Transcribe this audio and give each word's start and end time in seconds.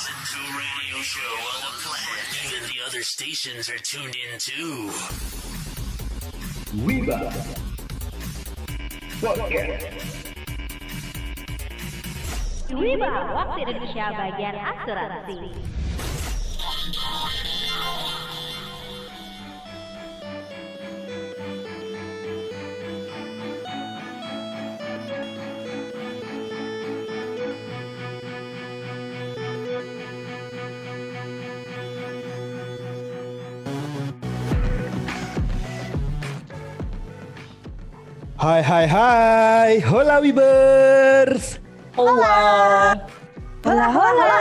Listen 0.00 0.16
to 0.32 0.56
radio 0.56 1.02
show 1.02 1.20
on 1.20 1.60
the 1.60 1.72
planet. 1.84 2.24
Even 2.46 2.62
the 2.72 2.86
other 2.86 3.02
stations 3.02 3.68
are 3.68 3.76
tuned 3.76 4.16
in 4.16 4.38
too. 4.38 4.88
Wiba 6.80 7.28
Podcast 9.20 9.92
Wiba, 12.72 13.12
waktu 13.36 13.58
Indonesia 13.60 14.04
bagian 14.16 14.56
asuransi. 14.56 15.38
Hai 38.40 38.64
hai 38.64 38.86
hai, 38.88 39.72
hola 39.84 40.16
Wibers. 40.16 41.60
Hola. 41.92 42.96
Hola 43.60 43.86
hola. 43.92 44.32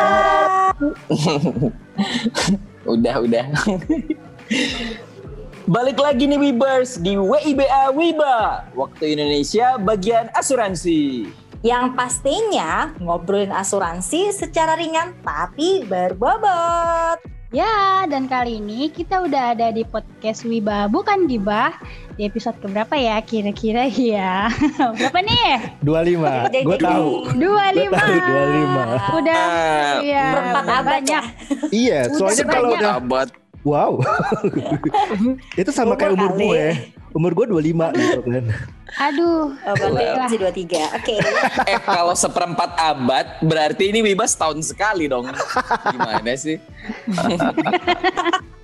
udah, 2.96 3.16
udah. 3.20 3.46
Balik 5.68 6.00
lagi 6.00 6.32
nih 6.32 6.40
Wibers 6.40 6.96
di 7.04 7.20
WIBA 7.20 7.92
Wiba. 7.92 8.72
Waktu 8.72 9.20
Indonesia 9.20 9.76
bagian 9.76 10.32
asuransi. 10.32 11.28
Yang 11.60 12.00
pastinya 12.00 12.96
ngobrolin 13.04 13.52
asuransi 13.52 14.32
secara 14.32 14.80
ringan 14.80 15.12
tapi 15.28 15.84
berbobot. 15.84 17.39
Ya, 17.50 17.66
dan 18.06 18.30
kali 18.30 18.62
ini 18.62 18.94
kita 18.94 19.26
udah 19.26 19.58
ada 19.58 19.74
di 19.74 19.82
podcast 19.82 20.46
Wiba 20.46 20.86
Bukan 20.86 21.26
Gibah 21.26 21.74
Di 22.14 22.30
episode 22.30 22.54
keberapa 22.62 22.94
ya 22.94 23.18
kira-kira 23.20 23.90
ya 24.14 24.54
Berapa 24.78 25.18
nih? 25.18 25.82
25. 25.82 26.62
Gue 26.62 26.78
tahu. 26.78 27.10
25 27.34 27.42
Gua 27.42 27.98
tahu, 27.98 28.14
25. 29.10 29.18
Udah, 29.18 29.42
Ah, 29.42 29.94
iya 30.00 30.26
Berempat 30.30 30.84
banyak 30.86 31.24
Iya, 31.74 32.00
soalnya 32.14 32.38
Udah 32.38 32.54
kalau 32.54 32.70
banyak. 32.70 32.78
udah 32.78 32.94
Abad. 32.96 33.28
wow. 33.62 33.92
Itu 35.60 35.72
sama 35.74 35.98
kayak 35.98 36.14
umur 36.14 36.30
Umur 36.30 36.38
kali. 36.38 36.46
gue. 36.46 36.66
Umur 37.10 37.34
gue 37.34 37.46
25 37.50 37.90
gitu 37.92 38.22
kan. 38.22 38.46
Aduh, 39.02 39.54
Oh, 39.54 39.74
berarti 39.76 40.04
Lah. 40.06 40.18
masih 40.26 40.38
23. 40.42 40.98
Oke. 40.98 41.16
Eh 41.72 41.80
kalau 41.82 42.14
seperempat 42.14 42.74
abad 42.76 43.26
berarti 43.42 43.90
ini 43.90 44.02
Wiba 44.02 44.26
setahun 44.26 44.62
sekali 44.66 45.06
dong. 45.06 45.30
Gimana 45.90 46.34
sih? 46.34 46.58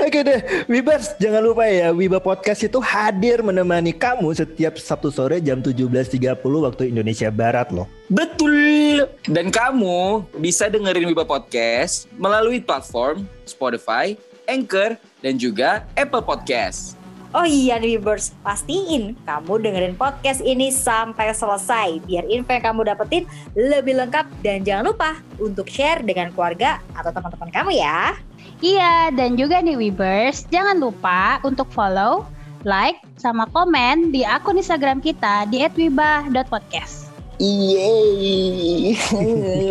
Oke 0.00 0.26
deh, 0.26 0.40
Wibers 0.66 1.14
jangan 1.16 1.38
lupa 1.40 1.62
ya, 1.62 1.94
Wiba 1.94 2.18
Podcast 2.18 2.66
itu 2.66 2.82
hadir 2.82 3.46
menemani 3.46 3.94
kamu 3.94 4.34
setiap 4.34 4.74
Sabtu 4.74 5.14
sore 5.14 5.38
jam 5.38 5.62
17.30 5.62 6.18
waktu 6.42 6.90
Indonesia 6.90 7.30
Barat 7.30 7.70
loh. 7.70 7.86
Betul. 8.10 9.06
Dan 9.22 9.54
kamu 9.54 10.26
bisa 10.34 10.66
dengerin 10.66 11.06
Wiba 11.06 11.22
Podcast 11.22 12.10
melalui 12.18 12.58
platform 12.58 13.22
Spotify, 13.46 14.18
Anchor, 14.50 14.98
dan 15.22 15.38
juga 15.38 15.86
Apple 15.94 16.26
Podcast. 16.26 16.98
Oh 17.30 17.46
iya 17.46 17.78
Wibers, 17.78 18.34
pastiin 18.42 19.14
kamu 19.22 19.62
dengerin 19.62 19.94
podcast 19.94 20.42
ini 20.42 20.74
sampai 20.74 21.30
selesai 21.30 22.02
biar 22.02 22.26
info 22.26 22.50
yang 22.50 22.74
kamu 22.74 22.90
dapetin 22.90 23.22
lebih 23.54 24.02
lengkap 24.02 24.26
dan 24.42 24.66
jangan 24.66 24.90
lupa 24.90 25.14
untuk 25.38 25.70
share 25.70 26.02
dengan 26.02 26.34
keluarga 26.34 26.82
atau 26.90 27.14
teman-teman 27.14 27.54
kamu 27.54 27.78
ya. 27.78 28.18
Iya, 28.58 29.14
dan 29.14 29.38
juga 29.38 29.62
nih 29.62 29.78
Wibers, 29.78 30.42
jangan 30.50 30.82
lupa 30.82 31.38
untuk 31.46 31.70
follow, 31.70 32.26
like, 32.66 32.98
sama 33.14 33.46
komen 33.54 34.10
di 34.10 34.26
akun 34.26 34.58
Instagram 34.58 34.98
kita 34.98 35.46
di 35.54 35.62
@wibah.podcast. 35.62 37.14
Yeay, 37.38 38.98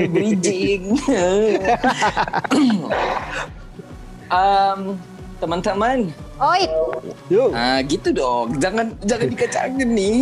bridging. 0.16 0.96
um, 4.32 4.96
teman-teman, 5.40 6.12
Oi, 6.40 6.64
Yuk. 7.32 7.52
ah 7.56 7.80
gitu 7.84 8.12
dong. 8.12 8.60
Jangan 8.60 8.96
jangan 9.04 9.28
dikacangin 9.28 9.90
nih. 9.92 10.20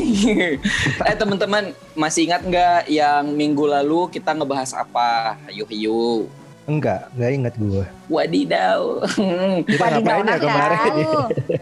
eh 1.09 1.15
teman-teman, 1.17 1.73
masih 1.97 2.29
ingat 2.29 2.41
nggak 2.45 2.81
yang 2.89 3.33
minggu 3.33 3.65
lalu 3.65 4.09
kita 4.13 4.37
ngebahas 4.37 4.77
apa? 4.77 5.37
Yuk 5.49 5.73
yuk. 5.73 6.29
Enggak, 6.67 7.07
enggak 7.15 7.31
ingat 7.31 7.53
gue. 7.55 7.85
Wadidaw. 8.11 8.81
Kita 9.71 9.83
Wadidaw, 9.87 10.19
ngapain 10.19 10.27
ya 10.27 10.37
kemarin? 10.43 10.93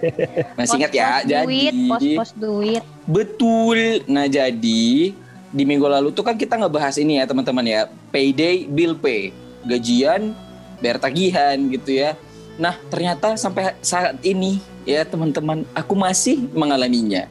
Masih 0.57 0.75
ingat 0.81 0.93
ya? 0.97 1.09
Jadi 1.21 1.61
pos-pos 1.85 2.31
duit. 2.33 2.83
Betul. 3.05 4.01
Nah 4.09 4.25
jadi 4.25 5.13
di 5.55 5.63
minggu 5.63 5.85
lalu 5.85 6.09
tuh 6.09 6.25
kan 6.25 6.33
kita 6.33 6.57
ngebahas 6.57 6.97
ini 6.97 7.21
ya 7.21 7.29
teman-teman 7.29 7.63
ya, 7.69 7.81
payday 8.09 8.65
bill 8.65 8.97
pay, 8.97 9.29
gajian, 9.69 10.33
bayar 10.81 10.97
tagihan 10.97 11.55
gitu 11.69 12.01
ya. 12.01 12.17
Nah 12.55 12.79
ternyata 12.87 13.35
sampai 13.35 13.75
saat 13.83 14.15
ini 14.23 14.63
ya 14.87 15.03
teman-teman, 15.03 15.67
aku 15.75 15.93
masih 15.97 16.45
mengalaminya. 16.55 17.27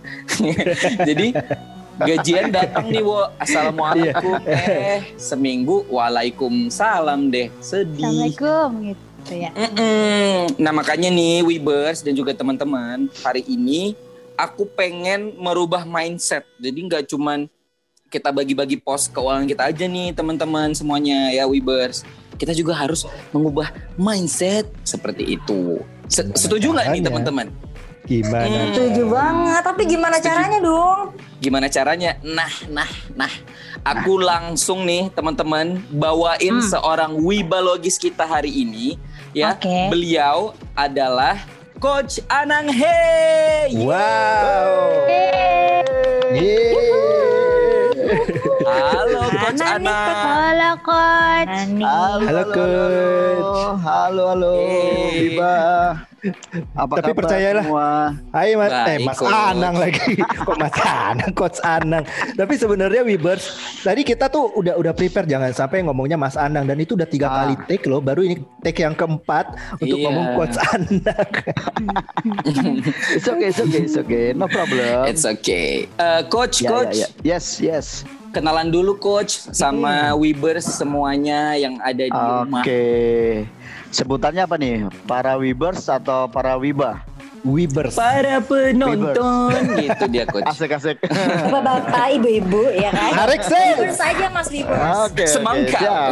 jadi 1.08 1.32
gajian 1.94 2.50
datang 2.50 2.90
nih 2.90 3.06
wo, 3.06 3.30
assalamualaikum, 3.38 4.42
eh 4.44 5.14
seminggu, 5.14 5.86
waalaikumsalam 5.88 7.30
deh, 7.30 7.48
sedih. 7.62 8.02
Assalamualaikum 8.04 8.68
gitu 8.92 9.32
ya. 9.38 9.50
Mm-mm. 9.54 10.58
Nah 10.58 10.72
makanya 10.74 11.08
nih 11.08 11.46
Webers 11.46 12.02
dan 12.02 12.12
juga 12.12 12.34
teman-teman 12.34 13.08
hari 13.22 13.46
ini 13.46 13.94
aku 14.34 14.66
pengen 14.66 15.32
merubah 15.38 15.86
mindset. 15.86 16.44
Jadi 16.58 16.78
nggak 16.90 17.06
cuman 17.08 17.46
kita 18.10 18.30
bagi-bagi 18.30 18.78
pos 18.78 19.10
keuangan 19.10 19.46
kita 19.46 19.62
aja 19.70 19.86
nih 19.90 20.14
teman-teman 20.14 20.74
semuanya 20.74 21.30
ya 21.30 21.46
Webers. 21.46 22.02
Kita 22.34 22.50
juga 22.50 22.74
harus 22.74 23.06
mengubah 23.30 23.68
mindset 23.94 24.66
seperti 24.82 25.38
itu. 25.38 25.78
Se- 26.06 26.22
Gimana 26.24 26.36
Setuju 26.36 26.66
nggak 26.70 26.86
nih 26.90 27.02
teman-teman? 27.02 27.46
Gimana? 28.04 28.44
Hmm. 28.44 28.68
setuju 28.70 29.02
banget. 29.08 29.62
Tapi 29.64 29.82
gimana 29.86 30.16
caranya 30.20 30.58
dong? 30.60 31.16
Gimana 31.40 31.66
caranya? 31.68 32.10
Nah, 32.20 32.52
nah, 32.68 32.90
nah. 33.14 33.32
Aku 33.80 34.16
langsung 34.16 34.84
nih 34.84 35.08
teman-teman 35.10 35.80
bawain 35.88 36.60
Hmm. 36.60 36.64
seorang 36.64 37.16
wibalogis 37.16 37.96
kita 37.96 38.24
hari 38.24 38.52
ini 38.52 39.00
ya. 39.32 39.56
Oke. 39.56 39.88
Beliau 39.88 40.52
adalah 40.72 41.40
Coach 41.76 42.20
Anang 42.28 42.68
Hey. 42.68 43.72
Wow. 43.76 45.04
Yeay. 46.32 46.63
Halo 48.64 49.20
Coach 49.28 49.60
Anang 49.60 49.82
nih, 49.82 49.90
Anang. 49.90 50.26
Halo 50.30 50.70
coach. 50.80 51.48
Halo, 51.82 52.42
Coach. 52.54 53.58
Halo, 53.82 54.22
halo, 54.32 54.52
Hey. 54.54 55.34
Biba. 55.34 55.54
Apa 56.74 56.98
Tapi 56.98 57.12
percayalah. 57.12 57.62
semua? 57.62 57.88
Hai 58.30 58.54
Mas, 58.54 58.72
eh 58.72 58.84
Baik, 58.96 59.04
Mas 59.04 59.18
Coach. 59.18 59.34
Anang 59.34 59.74
lagi. 59.76 60.12
Kok 60.46 60.56
Mas 60.56 60.76
Anang, 60.78 61.32
Coach 61.32 61.58
Anang. 61.60 62.04
Tapi 62.32 62.54
sebenarnya 62.54 63.02
Wibers, 63.02 63.44
tadi 63.80 64.00
kita 64.02 64.26
tuh 64.26 64.48
udah 64.54 64.74
udah 64.74 64.92
prepare 64.92 65.24
jangan 65.24 65.50
sampai 65.50 65.82
ngomongnya 65.82 66.16
Mas 66.16 66.34
Anang 66.34 66.64
dan 66.64 66.76
itu 66.76 66.94
udah 66.94 67.04
tiga 67.04 67.26
Ah. 67.26 67.34
kali 67.42 67.54
take 67.66 67.84
loh. 67.84 67.98
Baru 67.98 68.20
ini 68.20 68.34
take 68.60 68.80
yang 68.80 68.92
keempat 68.92 69.52
untuk 69.76 69.94
Iya. 69.94 70.04
ngomong 70.06 70.26
Coach 70.34 70.56
Anang. 70.66 71.28
It's 73.14 73.26
okay, 73.26 73.48
it's 73.48 73.60
okay, 73.60 73.80
it's 73.82 73.96
okay. 73.96 74.26
No 74.32 74.46
problem. 74.46 75.04
It's 75.04 75.24
okay. 75.24 75.86
Eh, 75.90 76.20
coach, 76.26 76.60
Ya, 76.60 76.70
Coach. 76.70 76.96
ya, 76.96 77.08
ya. 77.22 77.36
Yes, 77.36 77.58
yes. 77.58 77.86
Kenalan 78.30 78.68
dulu 78.68 78.96
Coach 78.96 79.46
sama 79.48 80.10
Webers 80.12 80.66
semuanya 80.66 81.54
yang 81.54 81.78
ada 81.78 82.02
di 82.02 82.10
rumah. 82.10 82.62
Oke. 82.62 83.46
Sebutannya 83.94 84.42
apa 84.42 84.58
nih? 84.58 84.90
Para 85.06 85.38
Wibers 85.38 85.86
atau 85.86 86.26
para 86.26 86.58
Wiba? 86.58 87.06
Wibers. 87.46 87.94
Para 87.94 88.42
penonton 88.42 89.54
gitu 89.78 90.04
dia 90.10 90.26
Coach. 90.26 90.50
Asik, 90.50 90.74
asik. 90.74 90.98
Bapak-bapak, 91.46 92.18
ibu-ibu 92.18 92.74
ya 92.74 92.90
kan? 92.90 93.12
Tarik, 93.14 93.46
Sel. 93.46 93.78
Wibers 93.78 94.00
aja 94.02 94.26
Mas 94.34 94.48
Wibers. 94.50 94.80
Oke. 94.82 94.98
oke, 95.06 95.24
Semangka. 95.30 95.78
siap. 95.78 96.10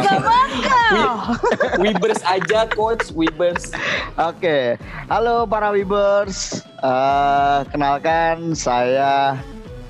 Webers 1.75 2.21
aja 2.23 2.59
Coach, 2.71 3.11
Webers. 3.11 3.75
Oke, 4.15 4.79
halo 5.11 5.43
para 5.43 5.75
Wibers. 5.75 6.63
Eh, 6.79 7.59
kenalkan 7.67 8.55
saya 8.55 9.35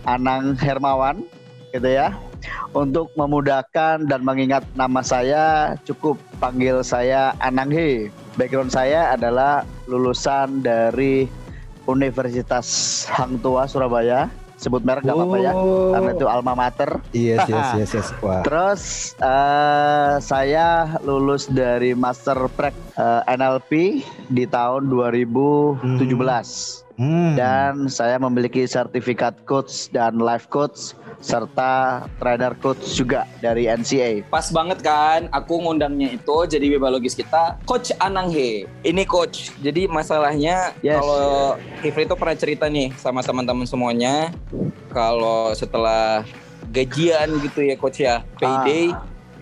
Anang 0.10 0.58
Hermawan, 0.58 1.22
gitu 1.70 1.94
ya. 1.94 2.18
Untuk 2.72 3.14
memudahkan 3.14 4.04
dan 4.04 4.22
mengingat 4.22 4.66
nama 4.74 5.00
saya, 5.00 5.46
cukup 5.82 6.16
panggil 6.38 6.82
saya 6.82 7.38
Anang 7.38 7.70
He. 7.70 8.08
Background 8.34 8.70
saya 8.70 9.12
adalah 9.12 9.62
lulusan 9.86 10.60
dari 10.60 11.30
Universitas 11.86 12.68
Hang 13.08 13.38
Tua 13.38 13.66
Surabaya. 13.66 14.28
sebut 14.56 14.80
merek 14.80 15.04
nggak 15.04 15.12
apa-apa 15.14 15.38
ya, 15.38 15.52
Oh. 15.52 15.92
karena 15.92 16.10
itu 16.16 16.24
alma 16.24 16.56
mater. 16.56 17.04
Yes, 17.12 17.44
yes, 17.46 17.68
yes, 17.84 17.92
yes. 17.92 18.08
Wah. 18.24 18.48
Terus 18.48 18.82
eh, 19.20 20.14
saya 20.24 20.68
lulus 21.04 21.52
dari 21.52 21.92
Master 21.92 22.48
Prac 22.48 22.72
eh, 22.96 23.22
NLP 23.28 24.00
di 24.30 24.48
tahun 24.48 24.88
2017 24.88 25.84
Hmm. 25.84 26.93
Dan 27.34 27.90
saya 27.90 28.22
memiliki 28.22 28.70
sertifikat 28.70 29.34
coach 29.50 29.90
dan 29.90 30.22
life 30.22 30.46
coach 30.48 30.94
serta 31.24 32.04
trainer 32.20 32.52
coach 32.60 32.84
juga 33.00 33.24
dari 33.40 33.66
NCA. 33.66 34.28
Pas 34.28 34.52
banget 34.52 34.84
kan, 34.84 35.32
aku 35.32 35.64
ngundangnya 35.64 36.12
itu 36.20 36.36
jadi 36.46 36.76
biologis 36.76 37.16
kita, 37.16 37.58
Coach 37.64 37.96
Anang 38.04 38.28
He. 38.28 38.68
Ini 38.84 39.08
coach. 39.08 39.56
Jadi 39.64 39.88
masalahnya 39.88 40.76
Yes. 40.84 41.00
kalau 41.00 41.56
Hifri 41.80 42.04
itu 42.04 42.16
pernah 42.20 42.36
cerita 42.36 42.68
nih 42.68 42.92
sama 43.00 43.24
teman-teman 43.24 43.64
semuanya, 43.64 44.36
kalau 44.92 45.56
setelah 45.56 46.28
gajian 46.76 47.40
gitu 47.40 47.72
ya 47.72 47.76
coach 47.80 48.04
ya, 48.04 48.28
payday 48.36 48.92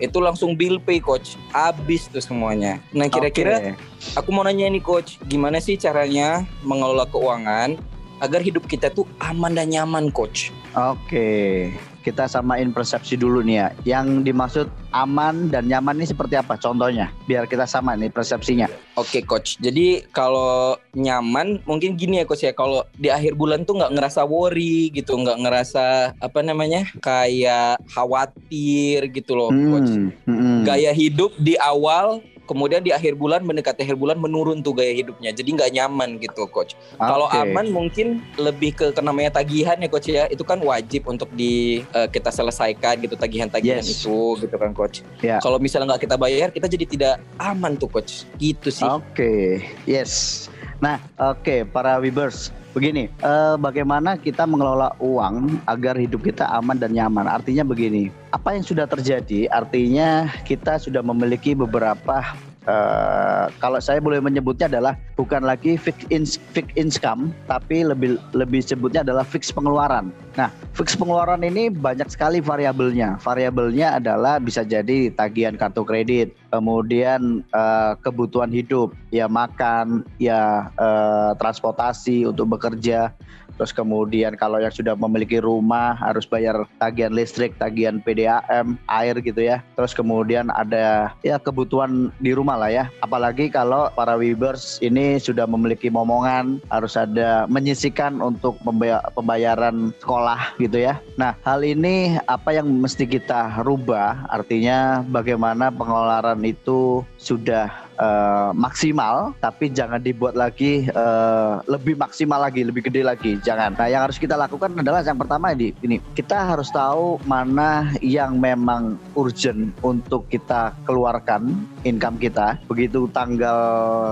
itu 0.02 0.18
langsung 0.18 0.58
bill 0.58 0.82
pay 0.82 0.98
coach, 0.98 1.38
habis 1.54 2.10
tuh 2.10 2.18
semuanya. 2.18 2.82
Nah 2.90 3.06
kira-kira 3.06 3.62
Oke. 3.62 3.78
aku 4.18 4.28
mau 4.34 4.42
nanya 4.42 4.66
nih 4.66 4.82
coach, 4.82 5.22
gimana 5.30 5.62
sih 5.62 5.78
caranya 5.78 6.42
mengelola 6.66 7.06
keuangan 7.06 7.78
agar 8.18 8.42
hidup 8.42 8.66
kita 8.66 8.90
tuh 8.90 9.06
aman 9.22 9.54
dan 9.54 9.70
nyaman 9.70 10.10
coach? 10.10 10.50
Oke, 10.74 11.70
kita 12.02 12.26
samain 12.26 12.74
persepsi 12.74 13.14
dulu 13.14 13.40
nih 13.46 13.56
ya. 13.56 13.68
Yang 13.86 14.26
dimaksud 14.26 14.66
aman 14.90 15.48
dan 15.48 15.70
nyaman 15.70 16.02
ini 16.02 16.06
seperti 16.10 16.34
apa? 16.36 16.58
Contohnya, 16.58 17.14
biar 17.30 17.46
kita 17.46 17.64
sama 17.64 17.94
nih 17.94 18.10
persepsinya. 18.10 18.66
Oke 18.98 19.24
coach, 19.24 19.56
jadi 19.56 20.04
kalau 20.12 20.76
nyaman 20.92 21.64
mungkin 21.64 21.96
gini 21.96 22.20
ya 22.20 22.28
coach 22.28 22.44
ya, 22.44 22.52
kalau 22.52 22.84
di 23.00 23.08
akhir 23.08 23.38
bulan 23.40 23.64
tuh 23.64 23.80
nggak 23.80 23.94
ngerasa 23.96 24.20
worry 24.28 24.92
gitu, 24.92 25.16
nggak 25.16 25.40
ngerasa 25.40 26.12
apa 26.20 26.40
namanya 26.44 26.84
kayak 27.00 27.80
khawatir 27.88 29.08
gitu 29.08 29.32
loh 29.32 29.48
coach. 29.48 29.96
Hmm, 29.96 30.12
hmm. 30.28 30.58
Gaya 30.68 30.92
hidup 30.92 31.32
di 31.40 31.56
awal, 31.56 32.20
kemudian 32.44 32.82
di 32.82 32.90
akhir 32.90 33.14
bulan 33.16 33.46
mendekati 33.46 33.86
akhir 33.86 33.96
bulan 33.96 34.18
menurun 34.18 34.60
tuh 34.60 34.74
gaya 34.76 34.92
hidupnya, 34.92 35.30
jadi 35.30 35.48
nggak 35.52 35.70
nyaman 35.72 36.18
gitu 36.18 36.46
coach. 36.50 36.74
Kalau 36.98 37.26
Oke. 37.30 37.38
aman 37.38 37.70
mungkin 37.70 38.22
lebih 38.38 38.74
ke, 38.74 38.86
ke 38.92 39.00
namanya 39.00 39.42
tagihan 39.42 39.78
ya 39.78 39.88
coach 39.88 40.08
ya, 40.10 40.26
itu 40.28 40.42
kan 40.42 40.58
wajib 40.62 41.06
untuk 41.06 41.30
di 41.34 41.82
eh, 41.94 42.08
kita 42.10 42.30
selesaikan 42.32 42.98
gitu 43.02 43.14
tagihan-tagihan 43.18 43.82
Yes. 43.82 44.02
itu 44.02 44.38
gitu 44.42 44.56
kan 44.58 44.74
coach. 44.74 45.00
Ya. 45.22 45.38
Kalau 45.40 45.58
misalnya 45.58 45.94
nggak 45.94 46.06
kita 46.06 46.16
bayar, 46.20 46.48
kita 46.50 46.66
jadi 46.68 46.84
tidak 46.86 47.14
aman 47.38 47.74
tuh 47.78 47.88
coach, 47.90 48.26
gitu 48.38 48.68
sih. 48.70 48.84
Oke, 48.86 49.62
yes. 49.86 50.46
Nah, 50.82 50.98
oke 51.14 51.62
para 51.70 52.02
Webers, 52.02 52.50
begini, 52.72 53.08
eh, 53.08 53.54
bagaimana 53.60 54.16
kita 54.16 54.48
mengelola 54.48 54.96
uang 54.98 55.62
agar 55.68 55.96
hidup 55.96 56.24
kita 56.24 56.48
aman 56.48 56.76
dan 56.76 56.92
nyaman? 56.92 57.28
Artinya 57.28 57.62
begini, 57.64 58.08
apa 58.32 58.56
yang 58.56 58.64
sudah 58.64 58.88
terjadi? 58.88 59.48
Artinya 59.52 60.28
kita 60.44 60.80
sudah 60.80 61.04
memiliki 61.04 61.52
beberapa 61.52 62.24
eh, 62.66 63.46
kalau 63.58 63.78
saya 63.82 63.98
boleh 63.98 64.22
menyebutnya 64.22 64.70
adalah 64.70 64.94
bukan 65.18 65.42
lagi 65.42 65.74
fixed 65.74 66.08
in, 66.10 66.26
fixed 66.26 66.74
income, 66.78 67.34
tapi 67.46 67.86
lebih 67.86 68.18
lebih 68.32 68.62
sebutnya 68.62 69.02
adalah 69.06 69.26
fixed 69.26 69.54
pengeluaran. 69.54 70.10
Nah, 70.38 70.48
fixed 70.72 70.96
pengeluaran 70.96 71.44
ini 71.44 71.68
banyak 71.68 72.08
sekali 72.08 72.40
variabelnya. 72.40 73.20
Variabelnya 73.20 74.00
adalah 74.00 74.40
bisa 74.40 74.64
jadi 74.64 75.12
tagihan 75.12 75.58
kartu 75.58 75.84
kredit, 75.84 76.32
kemudian 76.50 77.44
eh, 77.52 77.92
kebutuhan 78.00 78.50
hidup, 78.50 78.94
ya 79.12 79.26
makan, 79.28 80.06
ya 80.16 80.72
eh, 80.76 81.32
transportasi 81.36 82.28
untuk 82.30 82.56
bekerja. 82.58 83.12
Terus 83.56 83.72
kemudian 83.74 84.34
kalau 84.38 84.58
yang 84.58 84.72
sudah 84.72 84.96
memiliki 84.96 85.38
rumah 85.38 85.96
harus 85.98 86.24
bayar 86.24 86.64
tagihan 86.80 87.12
listrik, 87.12 87.56
tagihan 87.56 88.00
PDAM, 88.02 88.76
air 88.88 89.16
gitu 89.20 89.40
ya. 89.42 89.60
Terus 89.74 89.92
kemudian 89.92 90.48
ada 90.54 91.14
ya 91.24 91.36
kebutuhan 91.36 92.10
di 92.18 92.32
rumah 92.32 92.56
lah 92.58 92.70
ya. 92.70 92.84
Apalagi 93.04 93.52
kalau 93.52 93.88
para 93.94 94.16
Webers 94.16 94.80
ini 94.82 95.20
sudah 95.20 95.44
memiliki 95.48 95.92
momongan, 95.92 96.58
harus 96.72 96.96
ada 96.96 97.44
menyisikan 97.46 98.18
untuk 98.20 98.56
pembaya- 98.62 99.04
pembayaran 99.12 99.92
sekolah 100.00 100.56
gitu 100.58 100.82
ya. 100.82 100.98
Nah, 101.16 101.36
hal 101.44 101.60
ini 101.62 102.16
apa 102.28 102.56
yang 102.56 102.68
mesti 102.68 103.04
kita 103.04 103.62
rubah? 103.62 104.26
Artinya 104.32 105.04
bagaimana 105.08 105.68
pengelolaan 105.70 106.42
itu 106.42 107.04
sudah 107.20 107.91
eh, 108.02 108.50
maksimal, 108.58 109.30
tapi 109.38 109.70
jangan 109.70 110.02
dibuat 110.02 110.34
lagi 110.34 110.90
eh, 110.90 111.54
lebih 111.70 111.94
maksimal 111.94 112.42
lagi, 112.42 112.66
lebih 112.66 112.90
gede 112.90 113.06
lagi. 113.06 113.38
Jangan. 113.38 113.78
Nah, 113.78 113.86
yang 113.86 114.02
harus 114.02 114.18
kita 114.18 114.34
lakukan 114.34 114.74
adalah 114.74 115.06
yang 115.06 115.18
pertama 115.18 115.54
ini, 115.54 115.70
ini 115.86 116.02
kita 116.18 116.34
harus 116.34 116.68
tahu 116.74 117.22
mana 117.22 117.94
yang 118.02 118.42
memang 118.42 118.98
urgent 119.14 119.70
untuk 119.86 120.26
kita 120.26 120.74
keluarkan 120.82 121.54
income 121.86 122.18
kita. 122.18 122.58
Begitu 122.66 123.06
tanggal 123.14 123.60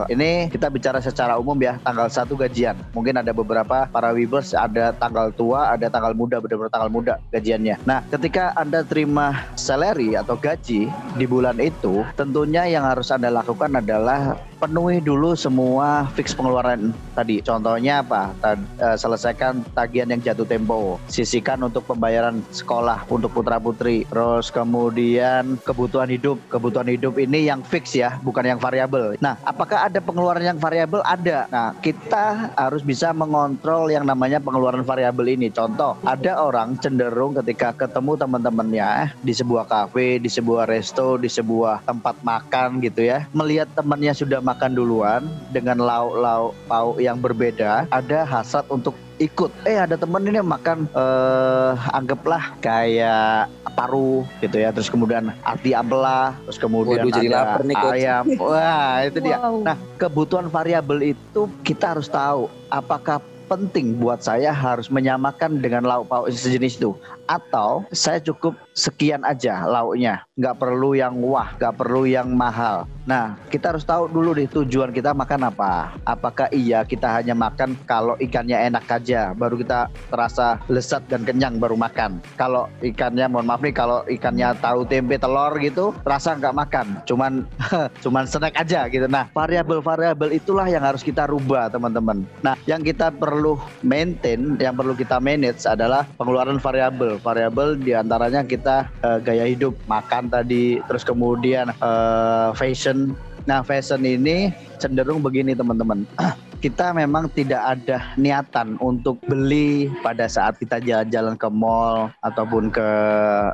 ini 0.07 0.47
kita 0.53 0.71
bicara 0.71 1.03
secara 1.03 1.35
umum 1.41 1.59
ya, 1.59 1.83
tanggal 1.83 2.07
satu 2.07 2.39
gajian. 2.39 2.79
Mungkin 2.95 3.19
ada 3.19 3.35
beberapa 3.35 3.91
para 3.91 4.15
Webers 4.15 4.55
ada 4.55 4.93
tanggal 4.95 5.33
tua, 5.33 5.73
ada 5.73 5.89
tanggal 5.89 6.13
muda, 6.13 6.39
benar-benar 6.39 6.73
tanggal 6.73 6.93
muda 6.93 7.15
gajiannya. 7.33 7.81
Nah, 7.89 8.05
ketika 8.13 8.53
Anda 8.55 8.85
terima 8.85 9.49
salary 9.57 10.15
atau 10.15 10.37
gaji 10.37 10.93
di 11.17 11.25
bulan 11.25 11.57
itu, 11.59 12.05
tentunya 12.15 12.69
yang 12.69 12.85
harus 12.85 13.09
Anda 13.09 13.33
lakukan 13.33 13.80
adalah 13.81 14.50
penuhi 14.61 15.01
dulu 15.01 15.33
semua 15.33 16.05
fix 16.13 16.37
pengeluaran 16.37 16.93
tadi. 17.17 17.41
Contohnya 17.41 18.05
apa? 18.05 18.37
Tad- 18.45 18.69
eh, 18.77 18.97
selesaikan 19.01 19.65
tagihan 19.73 20.13
yang 20.13 20.21
jatuh 20.21 20.45
tempo, 20.45 21.01
sisihkan 21.09 21.57
untuk 21.65 21.89
pembayaran 21.89 22.45
sekolah 22.53 23.09
untuk 23.09 23.33
putra-putri. 23.33 24.05
Terus 24.13 24.53
kemudian 24.53 25.57
kebutuhan 25.65 26.13
hidup. 26.13 26.37
Kebutuhan 26.53 26.93
hidup 26.93 27.17
ini 27.17 27.49
yang 27.49 27.65
fix 27.65 27.97
ya, 27.97 28.21
bukan 28.21 28.45
yang 28.45 28.61
variabel. 28.61 29.17
Nah, 29.17 29.41
apakah 29.49 29.89
ada 29.89 29.99
pengeluaran 30.05 30.45
yang 30.45 30.61
variabel? 30.61 31.01
Ada. 31.09 31.49
Nah, 31.49 31.73
kita 31.81 32.53
harus 32.53 32.85
bisa 32.85 33.17
mengontrol 33.17 33.89
yang 33.89 34.05
namanya 34.05 34.43
pengeluaran 34.43 34.85
variabel 34.85 35.33
ini. 35.33 35.49
Contoh, 35.49 35.97
ada 36.05 36.37
orang 36.37 36.77
cenderung 36.77 37.33
ketika 37.41 37.73
ketemu 37.73 38.19
teman-temannya 38.19 39.17
di 39.25 39.33
sebuah 39.33 39.65
kafe, 39.65 40.21
di 40.21 40.29
sebuah 40.29 40.69
resto, 40.69 41.17
di 41.17 41.31
sebuah 41.31 41.87
tempat 41.87 42.21
makan 42.21 42.83
gitu 42.83 43.07
ya, 43.07 43.25
melihat 43.33 43.71
temannya 43.73 44.13
sudah 44.13 44.43
makan 44.51 44.75
duluan 44.75 45.23
dengan 45.55 45.79
lauk-lauk 45.79 46.59
pauk 46.67 46.99
yang 46.99 47.23
berbeda, 47.23 47.87
ada 47.95 48.19
hasrat 48.27 48.67
untuk 48.67 48.99
ikut. 49.23 49.55
Eh 49.63 49.79
ada 49.79 49.95
temen 49.95 50.27
ini 50.27 50.43
makan 50.43 50.91
eh 50.91 51.73
anggaplah 51.95 52.59
kayak 52.59 53.47
paru 53.79 54.27
gitu 54.43 54.59
ya, 54.59 54.75
terus 54.75 54.91
kemudian 54.91 55.31
ati 55.47 55.71
ampela, 55.71 56.35
terus 56.51 56.59
kemudian 56.59 57.07
Waduh, 57.07 57.15
jadi 57.15 57.29
ada 57.31 57.39
lapar 57.39 57.63
nih, 57.63 57.77
Coach. 57.79 57.95
ayam. 57.95 58.25
Wah 58.51 58.93
itu 59.07 59.19
dia. 59.23 59.37
Wow. 59.39 59.57
Nah, 59.63 59.77
kebutuhan 59.95 60.47
variabel 60.51 61.15
itu 61.15 61.41
kita 61.63 61.95
harus 61.95 62.11
tahu 62.11 62.51
apakah 62.67 63.23
penting 63.51 63.99
buat 63.99 64.23
saya 64.23 64.55
harus 64.55 64.87
menyamakan 64.87 65.59
dengan 65.59 65.83
lauk 65.83 66.07
pauk 66.07 66.31
sejenis 66.31 66.79
itu 66.79 66.95
atau 67.27 67.83
saya 67.91 68.23
cukup 68.23 68.55
sekian 68.81 69.21
aja 69.29 69.69
lauknya 69.69 70.25
nggak 70.41 70.57
perlu 70.57 70.97
yang 70.97 71.21
wah 71.21 71.53
nggak 71.61 71.77
perlu 71.77 72.09
yang 72.09 72.33
mahal 72.33 72.89
nah 73.05 73.37
kita 73.53 73.77
harus 73.77 73.85
tahu 73.85 74.09
dulu 74.09 74.33
deh 74.33 74.49
tujuan 74.49 74.89
kita 74.97 75.13
makan 75.13 75.53
apa 75.53 75.93
apakah 76.09 76.49
iya 76.49 76.81
kita 76.89 77.21
hanya 77.21 77.37
makan 77.37 77.77
kalau 77.85 78.17
ikannya 78.17 78.57
enak 78.73 78.89
aja 78.89 79.37
baru 79.37 79.61
kita 79.61 79.93
terasa 80.09 80.57
lezat 80.73 81.05
dan 81.13 81.29
kenyang 81.29 81.61
baru 81.61 81.77
makan 81.77 82.25
kalau 82.41 82.65
ikannya 82.81 83.29
mohon 83.29 83.45
maaf 83.45 83.61
nih 83.61 83.77
kalau 83.77 84.01
ikannya 84.09 84.57
tahu 84.65 84.89
tempe 84.89 85.21
telur 85.21 85.53
gitu 85.61 85.93
rasa 86.09 86.39
nggak 86.41 86.57
makan 86.57 86.87
cuman 87.05 87.45
cuman 88.05 88.25
snack 88.31 88.55
aja 88.57 88.87
gitu. 88.87 89.11
Nah, 89.11 89.27
variabel-variabel 89.35 90.31
itulah 90.39 90.71
yang 90.71 90.87
harus 90.87 91.03
kita 91.03 91.27
rubah, 91.27 91.67
teman-teman. 91.69 92.23
Nah, 92.47 92.55
yang 92.71 92.87
kita 92.87 93.11
perlu 93.11 93.59
maintain, 93.83 94.55
yang 94.63 94.79
perlu 94.79 94.95
kita 94.95 95.19
manage 95.19 95.67
adalah 95.67 96.07
pengeluaran 96.15 96.63
variabel. 96.63 97.19
Variabel 97.19 97.75
di 97.83 97.93
antaranya 97.93 98.47
kita 98.47 98.70
eh, 99.05 99.19
gaya 99.23 99.45
hidup, 99.49 99.75
makan 99.91 100.31
tadi, 100.31 100.79
terus 100.87 101.03
kemudian 101.03 101.71
eh, 101.71 102.49
fashion. 102.55 103.15
Nah, 103.49 103.65
fashion 103.65 104.05
ini 104.05 104.53
cenderung 104.79 105.25
begini, 105.25 105.57
teman-teman. 105.57 106.05
kita 106.61 106.93
memang 106.93 107.33
tidak 107.33 107.59
ada 107.65 108.13
niatan 108.21 108.77
untuk 108.85 109.17
beli 109.25 109.89
pada 110.05 110.29
saat 110.29 110.61
kita 110.61 110.77
jalan-jalan 110.85 111.35
ke 111.41 111.49
mall 111.49 112.13
ataupun 112.21 112.69
ke 112.69 112.89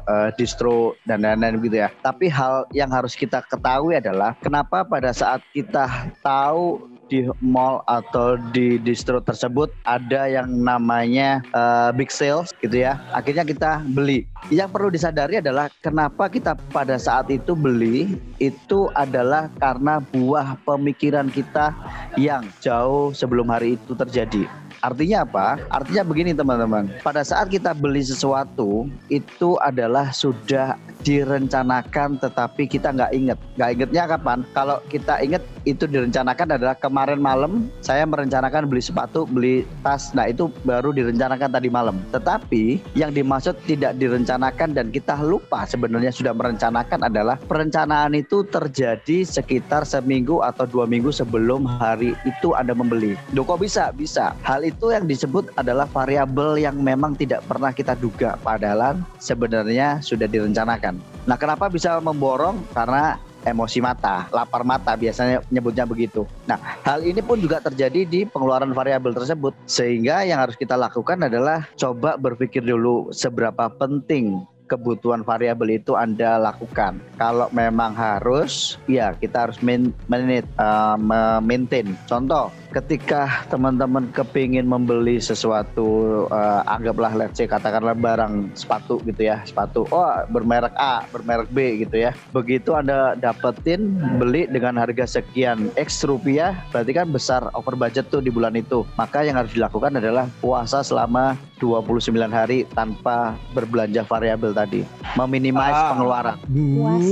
eh, 0.02 0.28
distro 0.34 0.98
dan 1.06 1.22
lain-lain 1.22 1.62
gitu 1.62 1.78
ya. 1.86 1.88
Tapi 2.02 2.26
hal 2.26 2.66
yang 2.74 2.90
harus 2.90 3.14
kita 3.14 3.46
ketahui 3.46 3.94
adalah 3.94 4.34
kenapa 4.42 4.82
pada 4.82 5.14
saat 5.14 5.38
kita 5.54 6.10
tahu 6.18 6.95
di 7.06 7.26
mall 7.38 7.82
atau 7.86 8.38
di 8.50 8.78
distro 8.82 9.22
tersebut 9.22 9.70
ada 9.86 10.26
yang 10.26 10.50
namanya 10.62 11.42
eh, 11.54 11.90
big 11.94 12.10
sales 12.10 12.50
gitu 12.62 12.82
ya. 12.82 12.98
Akhirnya 13.14 13.46
kita 13.46 13.82
beli. 13.94 14.26
Yang 14.50 14.70
perlu 14.74 14.88
disadari 14.90 15.38
adalah 15.38 15.70
kenapa 15.82 16.30
kita 16.30 16.54
pada 16.70 16.98
saat 16.98 17.30
itu 17.30 17.54
beli 17.54 18.18
itu 18.38 18.90
adalah 18.94 19.50
karena 19.58 20.02
buah 20.02 20.58
pemikiran 20.66 21.30
kita 21.30 21.74
yang 22.18 22.46
jauh 22.62 23.10
sebelum 23.14 23.50
hari 23.50 23.78
itu 23.78 23.94
terjadi. 23.94 24.46
Artinya 24.84 25.24
apa? 25.24 25.58
Artinya 25.72 26.06
begini 26.06 26.36
teman-teman. 26.36 26.86
Pada 27.00 27.24
saat 27.24 27.48
kita 27.48 27.72
beli 27.72 28.04
sesuatu 28.04 28.86
itu 29.08 29.56
adalah 29.64 30.12
sudah 30.12 30.76
direncanakan 31.06 32.18
tetapi 32.18 32.66
kita 32.66 32.90
nggak 32.90 33.12
inget. 33.14 33.38
Nggak 33.54 33.70
ingetnya 33.78 34.02
kapan? 34.10 34.38
Kalau 34.50 34.82
kita 34.90 35.22
inget 35.22 35.42
itu 35.62 35.86
direncanakan 35.86 36.58
adalah 36.58 36.74
kemarin 36.74 37.22
malam 37.22 37.70
saya 37.78 38.02
merencanakan 38.02 38.66
beli 38.66 38.82
sepatu, 38.82 39.22
beli 39.30 39.62
tas. 39.86 40.10
Nah 40.18 40.26
itu 40.26 40.50
baru 40.66 40.90
direncanakan 40.90 41.54
tadi 41.54 41.70
malam. 41.70 42.02
Tetapi 42.10 42.82
yang 42.98 43.14
dimaksud 43.14 43.54
tidak 43.70 43.94
direncanakan 44.02 44.74
dan 44.74 44.90
kita 44.90 45.14
lupa 45.22 45.62
sebenarnya 45.62 46.10
sudah 46.10 46.34
merencanakan 46.34 47.06
adalah 47.06 47.38
perencanaan 47.46 48.18
itu 48.18 48.42
terjadi 48.50 49.22
sekitar 49.22 49.86
seminggu 49.86 50.42
atau 50.42 50.66
dua 50.66 50.90
minggu 50.90 51.14
sebelum 51.14 51.62
hari 51.78 52.18
itu 52.26 52.50
Anda 52.58 52.74
membeli. 52.74 53.14
Duh 53.30 53.46
bisa? 53.54 53.94
Bisa. 53.94 54.34
Hal 54.42 54.66
itu 54.66 54.90
yang 54.90 55.06
disebut 55.06 55.54
adalah 55.54 55.86
variabel 55.86 56.58
yang 56.58 56.82
memang 56.82 57.14
tidak 57.14 57.46
pernah 57.46 57.70
kita 57.70 57.94
duga. 57.94 58.34
Padahal 58.42 58.98
sebenarnya 59.22 60.02
sudah 60.02 60.26
direncanakan. 60.26 60.95
Nah 61.24 61.36
kenapa 61.38 61.66
bisa 61.72 61.98
memborong? 61.98 62.62
Karena 62.72 63.18
emosi 63.46 63.78
mata, 63.78 64.26
lapar 64.34 64.66
mata 64.66 64.98
biasanya 64.98 65.38
nyebutnya 65.54 65.86
begitu. 65.86 66.26
Nah, 66.50 66.58
hal 66.82 67.06
ini 67.06 67.22
pun 67.22 67.38
juga 67.38 67.62
terjadi 67.62 68.02
di 68.02 68.26
pengeluaran 68.26 68.74
variabel 68.74 69.14
tersebut. 69.14 69.54
Sehingga 69.70 70.26
yang 70.26 70.42
harus 70.42 70.58
kita 70.58 70.74
lakukan 70.74 71.30
adalah 71.30 71.70
coba 71.78 72.18
berpikir 72.18 72.66
dulu 72.66 73.14
seberapa 73.14 73.70
penting 73.70 74.42
kebutuhan 74.66 75.22
variabel 75.22 75.78
itu 75.78 75.94
Anda 75.94 76.42
lakukan. 76.42 76.98
Kalau 77.16 77.46
memang 77.54 77.94
harus, 77.94 78.82
ya 78.90 79.14
kita 79.14 79.46
harus 79.46 79.62
menit, 79.62 80.42
uh, 80.58 80.98
maintain. 81.38 81.94
Contoh, 82.10 82.50
ketika 82.70 83.46
teman-teman 83.46 84.10
kepingin 84.10 84.64
membeli 84.64 85.16
sesuatu 85.16 85.86
uh, 86.28 86.62
anggaplah 86.66 87.14
let's 87.14 87.36
say 87.36 87.46
katakanlah 87.46 87.92
barang 87.92 88.50
sepatu 88.52 88.98
gitu 89.02 89.22
ya 89.24 89.40
sepatu 89.42 89.86
oh 89.88 90.04
bermerek 90.28 90.74
A 90.76 91.06
bermerek 91.08 91.48
B 91.50 91.58
gitu 91.82 91.96
ya 91.98 92.12
begitu 92.30 92.74
anda 92.74 93.14
dapetin 93.14 93.96
beli 94.16 94.44
dengan 94.46 94.76
harga 94.76 95.06
sekian 95.06 95.70
X 95.74 96.02
rupiah 96.02 96.52
berarti 96.70 96.92
kan 96.92 97.08
besar 97.08 97.48
over 97.52 97.74
budget 97.74 98.08
tuh 98.08 98.20
di 98.20 98.28
bulan 98.28 98.54
itu 98.54 98.82
maka 98.94 99.22
yang 99.22 99.36
harus 99.36 99.52
dilakukan 99.52 99.96
adalah 99.96 100.26
puasa 100.38 100.82
selama 100.82 101.34
29 101.56 102.12
hari 102.28 102.68
tanpa 102.70 103.32
berbelanja 103.50 104.04
variabel 104.04 104.52
tadi 104.52 104.84
meminimais 105.14 105.72
Ah. 105.72 105.92
pengeluaran 105.92 106.36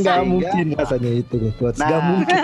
Nggak 0.05 0.21
mungkin 0.25 0.65
rasanya 0.75 1.13
itu. 1.17 1.37
Nggak 1.59 1.75
Nah. 1.81 2.01
mungkin. 2.03 2.37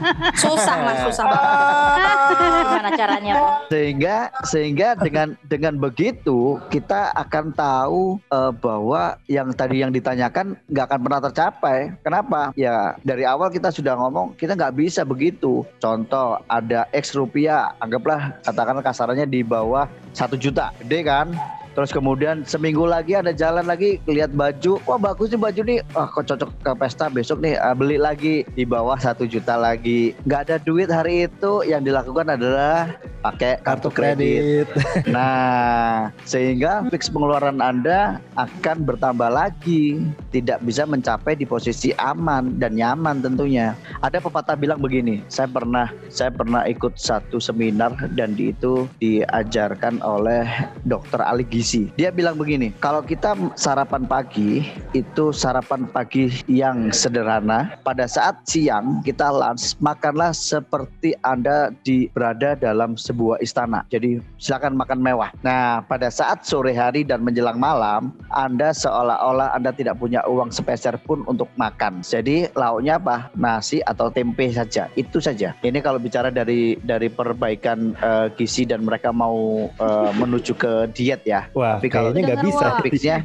Susah 0.42 0.76
mas, 0.80 0.98
susah 1.04 1.24
banget. 1.24 2.51
Gimana 2.52 2.90
caranya 2.92 3.32
tuh? 3.32 3.52
sehingga 3.72 4.16
sehingga 4.44 4.88
dengan 5.00 5.32
dengan 5.48 5.74
begitu 5.80 6.60
kita 6.68 7.14
akan 7.16 7.56
tahu 7.56 8.20
eh, 8.28 8.52
bahwa 8.60 9.16
yang 9.26 9.48
tadi 9.56 9.80
yang 9.80 9.90
ditanyakan 9.94 10.60
nggak 10.68 10.84
akan 10.90 11.00
pernah 11.00 11.20
tercapai. 11.24 11.78
Kenapa? 12.04 12.52
Ya 12.52 12.96
dari 13.00 13.24
awal 13.24 13.48
kita 13.48 13.72
sudah 13.72 13.96
ngomong 13.96 14.36
kita 14.36 14.52
nggak 14.52 14.76
bisa 14.76 15.02
begitu. 15.08 15.64
Contoh 15.80 16.40
ada 16.46 16.84
X 16.92 17.16
rupiah, 17.16 17.72
anggaplah 17.80 18.36
katakanlah 18.44 18.84
kasarannya 18.84 19.26
di 19.26 19.40
bawah 19.40 19.88
satu 20.12 20.36
juta, 20.36 20.70
gede 20.84 21.00
kan? 21.08 21.32
Terus 21.72 21.90
kemudian 21.90 22.44
seminggu 22.44 22.84
lagi 22.84 23.16
ada 23.16 23.32
jalan 23.32 23.64
lagi 23.64 23.96
lihat 24.04 24.36
baju, 24.36 24.76
wah 24.84 25.00
bagus 25.00 25.32
nih 25.32 25.40
baju 25.40 25.60
nih, 25.64 25.78
wah 25.96 26.06
kok 26.08 26.28
cocok 26.28 26.50
ke 26.60 26.72
pesta 26.76 27.08
besok 27.08 27.40
nih 27.40 27.56
ah, 27.56 27.72
beli 27.72 27.96
lagi 27.96 28.44
di 28.52 28.64
bawah 28.68 29.00
satu 29.00 29.24
juta 29.24 29.56
lagi. 29.56 30.12
Nggak 30.28 30.40
ada 30.48 30.56
duit 30.60 30.92
hari 30.92 31.26
itu 31.30 31.64
yang 31.64 31.80
dilakukan 31.80 32.36
adalah 32.36 32.92
pakai 33.24 33.62
Kartu 33.64 33.88
kredit. 33.88 34.68
Nah, 35.08 36.10
sehingga 36.24 36.84
fix 36.88 37.08
pengeluaran 37.08 37.62
Anda 37.62 38.20
akan 38.36 38.84
bertambah 38.84 39.30
lagi, 39.30 40.00
tidak 40.32 40.60
bisa 40.64 40.84
mencapai 40.84 41.36
di 41.36 41.44
posisi 41.44 41.92
aman 41.96 42.56
dan 42.58 42.76
nyaman 42.76 43.20
tentunya. 43.20 43.76
Ada 44.00 44.20
pepatah 44.20 44.56
bilang 44.56 44.80
begini, 44.80 45.22
saya 45.28 45.48
pernah 45.48 45.88
saya 46.08 46.32
pernah 46.32 46.64
ikut 46.64 46.96
satu 46.96 47.38
seminar 47.38 47.94
dan 48.16 48.34
di 48.36 48.52
itu 48.52 48.88
diajarkan 49.00 50.00
oleh 50.02 50.44
Dr. 50.84 51.22
Ali 51.24 51.46
Gizi. 51.46 51.61
Dia 51.94 52.10
bilang 52.10 52.34
begini, 52.34 52.74
kalau 52.82 53.00
kita 53.00 53.38
sarapan 53.54 54.04
pagi 54.04 54.66
itu 54.92 55.30
sarapan 55.30 55.86
pagi 55.86 56.28
yang 56.50 56.90
sederhana, 56.90 57.78
pada 57.86 58.04
saat 58.10 58.42
siang 58.44 59.00
kita 59.06 59.30
lunch 59.30 59.78
makanlah 59.78 60.34
seperti 60.34 61.14
Anda 61.22 61.70
di 61.86 62.10
berada 62.10 62.58
dalam 62.58 62.98
sebuah 62.98 63.38
istana. 63.38 63.86
Jadi 63.88 64.18
silakan 64.42 64.74
makan 64.74 64.98
mewah. 64.98 65.30
Nah, 65.46 65.86
pada 65.86 66.10
saat 66.10 66.42
sore 66.42 66.74
hari 66.74 67.06
dan 67.06 67.22
menjelang 67.22 67.56
malam, 67.56 68.10
Anda 68.34 68.74
seolah-olah 68.74 69.54
Anda 69.54 69.70
tidak 69.70 70.02
punya 70.02 70.26
uang 70.26 70.50
sepeser 70.50 70.98
pun 71.06 71.22
untuk 71.30 71.46
makan. 71.54 72.02
Jadi 72.02 72.50
lauknya 72.58 72.98
apa? 72.98 73.30
Nasi 73.38 73.78
atau 73.84 74.10
tempe 74.10 74.50
saja. 74.50 74.90
Itu 74.98 75.22
saja. 75.22 75.54
Ini 75.62 75.78
kalau 75.78 76.02
bicara 76.02 76.32
dari 76.32 76.76
dari 76.82 77.06
perbaikan 77.06 77.94
eh, 77.96 78.26
gizi 78.34 78.66
dan 78.66 78.82
mereka 78.82 79.14
mau 79.14 79.68
eh, 79.70 80.10
menuju 80.16 80.52
ke 80.56 80.72
diet 80.90 81.22
ya. 81.22 81.51
Wah, 81.52 81.76
Tapi 81.76 81.88
kalau 81.88 82.10
kayaknya 82.10 82.22
nggak 82.26 82.38
Dengar, 82.38 82.48
bisa. 82.48 82.66
Fixnya 82.80 83.16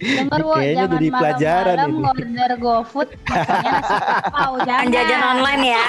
Denger 0.00 0.40
wo, 0.40 0.52
Kayaknya 0.54 0.74
jangan 0.74 0.90
jadi 0.90 1.08
pelajaran 1.10 1.76
malam-malam 1.76 1.90
ini. 1.92 2.08
order 2.08 2.52
GoFood 2.56 3.08
makannya 3.22 3.70
nasi 3.70 3.94
kapau, 4.00 4.52
jangan. 4.66 4.86
Jajan 4.90 5.20
online 5.30 5.62
ya. 5.66 5.86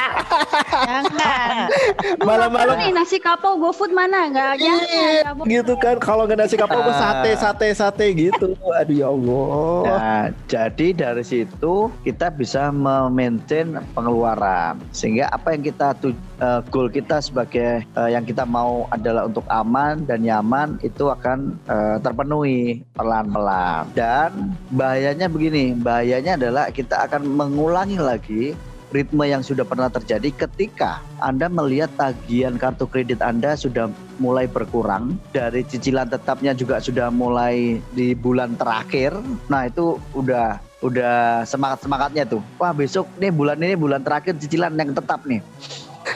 Jangan. 0.81 1.55
Malam-malam 2.27 2.75
nih 2.77 2.91
nasi 2.91 3.17
kapau 3.17 3.53
GoFood 3.57 3.91
mana? 3.91 4.19
Jangan. 4.27 4.57
nggak 4.57 5.33
boleh. 5.33 5.47
gitu 5.49 5.73
kan 5.77 5.95
kalau 5.97 6.23
nggak 6.23 6.39
nasi 6.39 6.55
kapau 6.55 6.79
ke 6.79 6.91
Ah. 6.91 6.99
sate 7.17 7.31
sate 7.35 7.67
sate 7.71 8.05
gitu 8.11 8.47
aduh 8.69 8.91
ya 8.93 9.07
Allah 9.07 9.81
Nah, 9.83 10.23
jadi 10.45 10.87
dari 10.91 11.23
situ 11.23 11.73
kita 12.01 12.29
bisa 12.29 12.67
memaintain 12.69 13.73
pengeluaran 13.91 14.75
sehingga 14.91 15.29
apa 15.29 15.51
yang 15.51 15.63
kita 15.63 15.93
tu, 15.95 16.11
eh, 16.41 16.59
goal 16.73 16.89
kita 16.89 17.21
sebagai 17.21 17.85
eh, 17.85 18.09
yang 18.09 18.25
kita 18.25 18.43
mau 18.43 18.89
adalah 18.89 19.29
untuk 19.29 19.45
aman 19.47 20.03
dan 20.09 20.25
nyaman 20.25 20.81
itu 20.81 21.07
akan 21.07 21.61
eh, 21.69 21.97
terpenuhi 22.01 22.81
pelan-pelan. 22.97 23.85
Dan 23.93 24.57
bahayanya 24.73 25.29
begini, 25.29 25.77
bahayanya 25.77 26.35
adalah 26.41 26.73
kita 26.73 27.05
akan 27.05 27.23
mengulangi 27.29 28.01
lagi 28.01 28.57
ritme 28.91 29.23
yang 29.23 29.39
sudah 29.39 29.63
pernah 29.63 29.87
terjadi 29.87 30.29
ketika 30.45 30.99
Anda 31.23 31.47
melihat 31.47 31.89
tagihan 31.95 32.59
kartu 32.59 32.85
kredit 32.85 33.23
Anda 33.23 33.55
sudah 33.55 33.87
mulai 34.19 34.45
berkurang 34.51 35.15
dari 35.31 35.63
cicilan 35.63 36.11
tetapnya 36.11 36.51
juga 36.51 36.83
sudah 36.83 37.07
mulai 37.07 37.79
di 37.95 38.11
bulan 38.13 38.59
terakhir. 38.59 39.15
Nah, 39.47 39.71
itu 39.71 39.95
udah 40.11 40.59
udah 40.81 41.45
semangat-semangatnya 41.47 42.27
tuh. 42.27 42.43
Wah, 42.59 42.73
besok 42.75 43.07
nih 43.21 43.31
bulan 43.31 43.57
ini 43.61 43.77
bulan 43.77 44.01
terakhir 44.03 44.35
cicilan 44.37 44.75
yang 44.75 44.91
tetap 44.91 45.23
nih. 45.23 45.39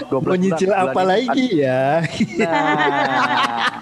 12 0.10 0.26
mau 0.26 0.38
nyicil 0.38 0.72
apa 0.74 1.02
lagi 1.06 1.62
ya? 1.64 2.04
Nah, 2.42 3.70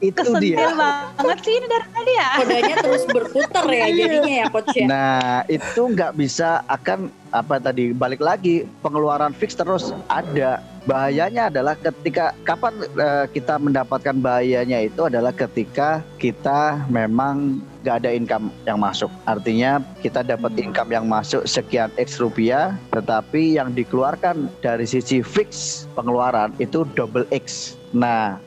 itu 0.00 0.16
Kesentil 0.16 0.56
dia. 0.56 0.72
banget 1.20 1.38
sih 1.44 1.54
ini 1.60 1.66
dari 1.68 1.86
tadi 1.92 2.12
ya. 2.16 2.28
Kodanya 2.40 2.76
terus 2.80 3.04
berputar 3.04 3.64
ya 3.68 3.86
jadinya 3.92 4.32
ya 4.32 4.46
coach 4.48 4.72
ya. 4.72 4.86
Nah, 4.88 5.32
itu 5.46 5.82
nggak 5.92 6.12
bisa 6.16 6.64
akan 6.66 7.12
apa 7.30 7.62
tadi 7.62 7.94
balik 7.94 8.18
lagi 8.18 8.64
pengeluaran 8.80 9.36
fix 9.36 9.52
terus 9.54 9.92
ada. 10.08 10.64
Bahayanya 10.88 11.52
adalah 11.52 11.76
ketika 11.76 12.32
kapan 12.48 12.72
eh, 12.80 13.28
kita 13.36 13.60
mendapatkan 13.60 14.16
bahayanya 14.16 14.80
itu 14.88 15.04
adalah 15.04 15.28
ketika 15.36 16.00
kita 16.16 16.80
memang 16.88 17.60
nggak 17.84 17.96
ada 18.00 18.10
income 18.16 18.48
yang 18.64 18.80
masuk. 18.80 19.12
Artinya 19.28 19.84
kita 20.00 20.24
dapat 20.24 20.56
income 20.56 20.88
yang 20.88 21.04
masuk 21.04 21.44
sekian 21.44 21.92
X 22.00 22.16
rupiah, 22.16 22.80
tetapi 22.96 23.60
yang 23.60 23.76
dikeluarkan 23.76 24.48
dari 24.64 24.88
sisi 24.88 25.20
fix 25.20 25.84
pengeluaran 25.92 26.56
itu 26.56 26.88
double 26.96 27.28
X. 27.28 27.76
Nah, 27.92 28.40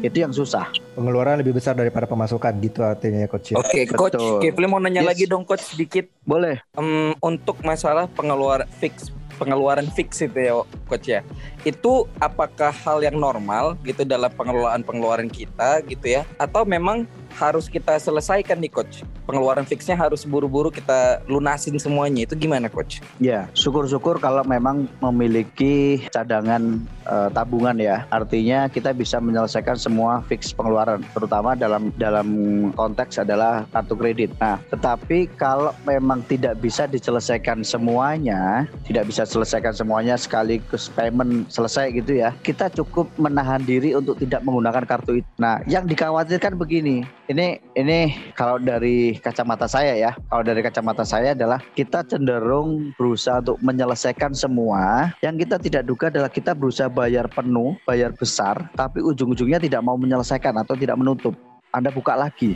itu 0.00 0.16
yang 0.18 0.32
susah. 0.32 0.68
pengeluaran 0.92 1.40
lebih 1.40 1.52
besar 1.52 1.72
daripada 1.72 2.04
pemasukan 2.04 2.52
gitu 2.58 2.80
artinya 2.80 3.20
ya 3.20 3.28
coach 3.28 3.52
ya. 3.52 3.56
Oke, 3.58 3.84
coach, 3.86 4.16
Betul. 4.16 4.40
Kevin 4.40 4.66
mau 4.66 4.80
nanya 4.80 5.04
Yes. 5.04 5.08
lagi 5.12 5.24
dong 5.26 5.44
coach 5.44 5.62
sedikit 5.62 6.08
Boleh. 6.24 6.58
Em, 6.72 7.12
untuk 7.20 7.60
masalah 7.60 8.08
pengeluaran 8.08 8.64
fix 8.80 9.12
pengeluaran 9.36 9.84
fix 9.92 10.24
itu 10.24 10.38
ya 10.40 10.52
coach 10.88 11.06
ya. 11.06 11.20
Itu 11.62 12.08
apakah 12.16 12.72
hal 12.72 13.04
yang 13.04 13.20
normal 13.20 13.76
gitu 13.84 14.02
dalam 14.02 14.32
pengelolaan 14.32 14.80
pengeluaran 14.80 15.28
kita 15.28 15.84
gitu 15.84 16.06
ya 16.08 16.24
atau 16.36 16.64
memang 16.64 17.04
harus 17.36 17.68
kita 17.68 18.00
selesaikan 18.00 18.56
nih 18.56 18.72
coach. 18.72 19.04
Pengeluaran 19.28 19.68
fixnya 19.68 19.92
harus 19.92 20.24
buru-buru 20.24 20.72
kita 20.72 21.20
lunasin 21.28 21.76
semuanya. 21.76 22.24
Itu 22.24 22.34
gimana 22.34 22.72
coach? 22.72 23.04
Ya, 23.20 23.46
syukur-syukur 23.52 24.16
kalau 24.16 24.40
memang 24.48 24.88
memiliki 25.04 26.08
cadangan 26.08 26.80
eh, 27.04 27.28
tabungan 27.36 27.76
ya. 27.76 28.08
Artinya 28.08 28.72
kita 28.72 28.96
bisa 28.96 29.20
menyelesaikan 29.20 29.76
semua 29.76 30.24
fix 30.24 30.56
pengeluaran, 30.56 31.04
terutama 31.12 31.52
dalam 31.52 31.92
dalam 32.00 32.28
konteks 32.72 33.20
adalah 33.20 33.68
kartu 33.68 33.94
kredit. 33.98 34.30
Nah, 34.40 34.56
tetapi 34.72 35.28
kalau 35.36 35.76
memang 35.84 36.24
tidak 36.24 36.56
bisa 36.64 36.88
diselesaikan 36.88 37.60
semuanya, 37.60 38.64
tidak 38.88 39.10
bisa 39.12 39.28
selesaikan 39.28 39.76
semuanya 39.76 40.16
sekaligus 40.16 40.88
payment 40.94 41.50
selesai 41.52 41.92
gitu 41.92 42.22
ya. 42.22 42.32
Kita 42.40 42.72
cukup 42.72 43.10
menahan 43.20 43.60
diri 43.66 43.92
untuk 43.92 44.16
tidak 44.22 44.40
menggunakan 44.46 44.86
kartu 44.88 45.20
itu. 45.20 45.28
Nah, 45.36 45.60
yang 45.68 45.84
dikhawatirkan 45.84 46.56
begini, 46.56 47.04
ini 47.26 47.58
ini 47.74 48.14
kalau 48.38 48.58
dari 48.62 49.18
kacamata 49.18 49.66
saya 49.66 49.98
ya, 49.98 50.12
kalau 50.30 50.42
dari 50.46 50.62
kacamata 50.62 51.02
saya 51.02 51.34
adalah 51.34 51.58
kita 51.74 52.06
cenderung 52.06 52.94
berusaha 52.94 53.42
untuk 53.42 53.58
menyelesaikan 53.62 54.32
semua. 54.32 55.10
Yang 55.22 55.46
kita 55.46 55.56
tidak 55.58 55.82
duga 55.86 56.06
adalah 56.08 56.30
kita 56.30 56.54
berusaha 56.54 56.86
bayar 56.86 57.26
penuh, 57.26 57.74
bayar 57.82 58.14
besar, 58.14 58.70
tapi 58.78 59.02
ujung-ujungnya 59.02 59.58
tidak 59.58 59.82
mau 59.82 59.98
menyelesaikan 59.98 60.54
atau 60.62 60.78
tidak 60.78 60.96
menutup. 60.98 61.34
Anda 61.74 61.90
buka 61.90 62.14
lagi 62.14 62.54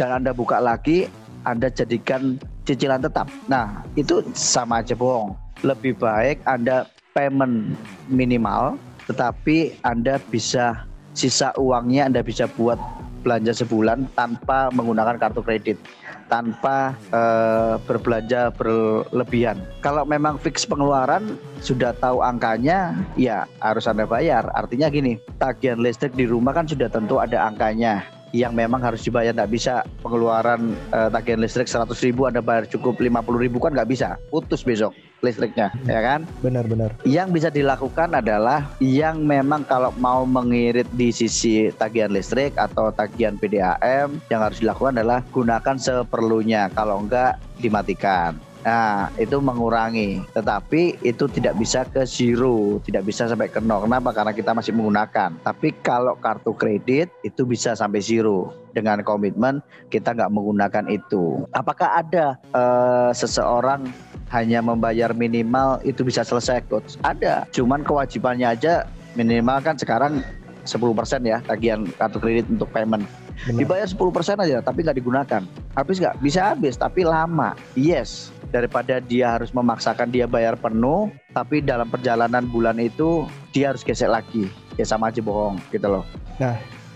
dan 0.00 0.24
Anda 0.24 0.32
buka 0.32 0.58
lagi, 0.58 1.06
Anda 1.44 1.68
jadikan 1.68 2.40
cicilan 2.64 3.04
tetap. 3.04 3.28
Nah, 3.46 3.84
itu 3.94 4.24
sama 4.32 4.80
aja 4.80 4.96
bohong. 4.96 5.36
Lebih 5.60 6.00
baik 6.00 6.40
Anda 6.48 6.88
payment 7.12 7.76
minimal, 8.08 8.80
tetapi 9.04 9.76
Anda 9.84 10.16
bisa 10.32 10.87
sisa 11.18 11.50
uangnya 11.58 12.06
Anda 12.06 12.22
bisa 12.22 12.46
buat 12.54 12.78
belanja 13.26 13.50
sebulan 13.66 14.06
tanpa 14.14 14.70
menggunakan 14.70 15.18
kartu 15.18 15.42
kredit 15.42 15.74
tanpa 16.30 16.94
eh, 17.10 17.74
berbelanja 17.82 18.54
berlebihan. 18.54 19.58
Kalau 19.82 20.06
memang 20.06 20.38
fix 20.38 20.62
pengeluaran 20.62 21.34
sudah 21.58 21.90
tahu 21.98 22.22
angkanya, 22.22 22.94
ya 23.18 23.50
harus 23.58 23.90
Anda 23.90 24.06
bayar. 24.06 24.46
Artinya 24.54 24.86
gini, 24.86 25.18
tagihan 25.42 25.82
listrik 25.82 26.14
di 26.14 26.30
rumah 26.30 26.54
kan 26.54 26.70
sudah 26.70 26.86
tentu 26.86 27.18
ada 27.18 27.50
angkanya 27.50 28.06
yang 28.36 28.52
memang 28.52 28.84
harus 28.84 29.00
dibayar 29.00 29.32
nggak 29.32 29.50
bisa 29.50 29.82
pengeluaran 30.04 30.76
eh, 30.92 31.08
tagihan 31.10 31.40
listrik 31.40 31.66
100 31.66 31.90
ribu 32.04 32.28
Anda 32.28 32.44
bayar 32.44 32.68
cukup 32.68 33.00
50 33.00 33.24
ribu 33.40 33.58
kan 33.58 33.72
nggak 33.72 33.88
bisa 33.88 34.20
putus 34.28 34.60
besok 34.60 34.92
listriknya 35.20 35.74
ya 35.86 36.00
kan 36.00 36.20
Benar-benar. 36.44 36.94
yang 37.02 37.34
bisa 37.34 37.50
dilakukan 37.50 38.14
adalah 38.14 38.70
yang 38.78 39.22
memang 39.26 39.66
kalau 39.66 39.90
mau 39.98 40.22
mengirit 40.22 40.86
di 40.94 41.10
sisi 41.10 41.70
tagihan 41.74 42.12
listrik 42.12 42.54
atau 42.54 42.94
tagihan 42.94 43.34
PDAM 43.34 44.22
yang 44.30 44.40
harus 44.42 44.62
dilakukan 44.62 44.98
adalah 45.00 45.20
gunakan 45.34 45.76
seperlunya 45.78 46.70
kalau 46.74 47.02
enggak 47.02 47.38
dimatikan. 47.58 48.38
Nah, 48.68 49.08
itu 49.16 49.38
mengurangi. 49.40 50.20
Tetapi 50.34 51.00
itu 51.06 51.24
tidak 51.30 51.56
bisa 51.56 51.88
ke 51.88 52.04
zero, 52.04 52.82
tidak 52.84 53.06
bisa 53.06 53.24
sampai 53.24 53.48
ke 53.48 53.62
nol. 53.64 53.86
Kenapa? 53.86 54.12
Karena 54.12 54.34
kita 54.36 54.52
masih 54.52 54.76
menggunakan. 54.76 55.40
Tapi 55.40 55.72
kalau 55.80 56.18
kartu 56.20 56.52
kredit 56.52 57.08
itu 57.24 57.48
bisa 57.48 57.72
sampai 57.72 58.02
zero 58.04 58.52
dengan 58.76 59.00
komitmen 59.06 59.64
kita 59.88 60.12
nggak 60.12 60.28
menggunakan 60.34 60.84
itu. 60.90 61.48
Apakah 61.56 62.02
ada 62.02 62.36
eh, 62.52 63.10
seseorang 63.16 63.88
hanya 64.28 64.60
membayar 64.60 65.16
minimal 65.16 65.80
itu 65.84 66.04
bisa 66.04 66.24
selesai 66.24 66.64
coach? 66.68 67.00
Ada. 67.04 67.48
Cuman 67.52 67.84
kewajibannya 67.84 68.52
aja 68.52 68.84
minimal 69.16 69.58
kan 69.64 69.76
sekarang 69.80 70.20
10% 70.68 71.24
ya 71.24 71.40
tagihan 71.48 71.88
kartu 71.96 72.20
kredit 72.20 72.46
untuk 72.52 72.68
payment. 72.68 73.08
Benar. 73.48 73.58
Dibayar 73.64 73.88
10% 73.88 74.44
aja 74.44 74.58
tapi 74.60 74.84
nggak 74.84 74.98
digunakan. 75.00 75.42
Habis 75.72 75.96
nggak? 76.02 76.20
Bisa 76.20 76.52
habis 76.52 76.76
tapi 76.76 77.08
lama. 77.08 77.56
Yes. 77.72 78.34
Daripada 78.48 79.00
dia 79.00 79.36
harus 79.36 79.52
memaksakan 79.52 80.08
dia 80.08 80.24
bayar 80.24 80.56
penuh 80.56 81.12
tapi 81.32 81.60
dalam 81.60 81.88
perjalanan 81.88 82.44
bulan 82.48 82.76
itu 82.80 83.24
dia 83.52 83.72
harus 83.72 83.84
gesek 83.84 84.08
lagi. 84.12 84.48
Ya 84.76 84.84
sama 84.84 85.08
aja 85.08 85.24
bohong 85.24 85.56
gitu 85.72 85.88
loh. 85.88 86.04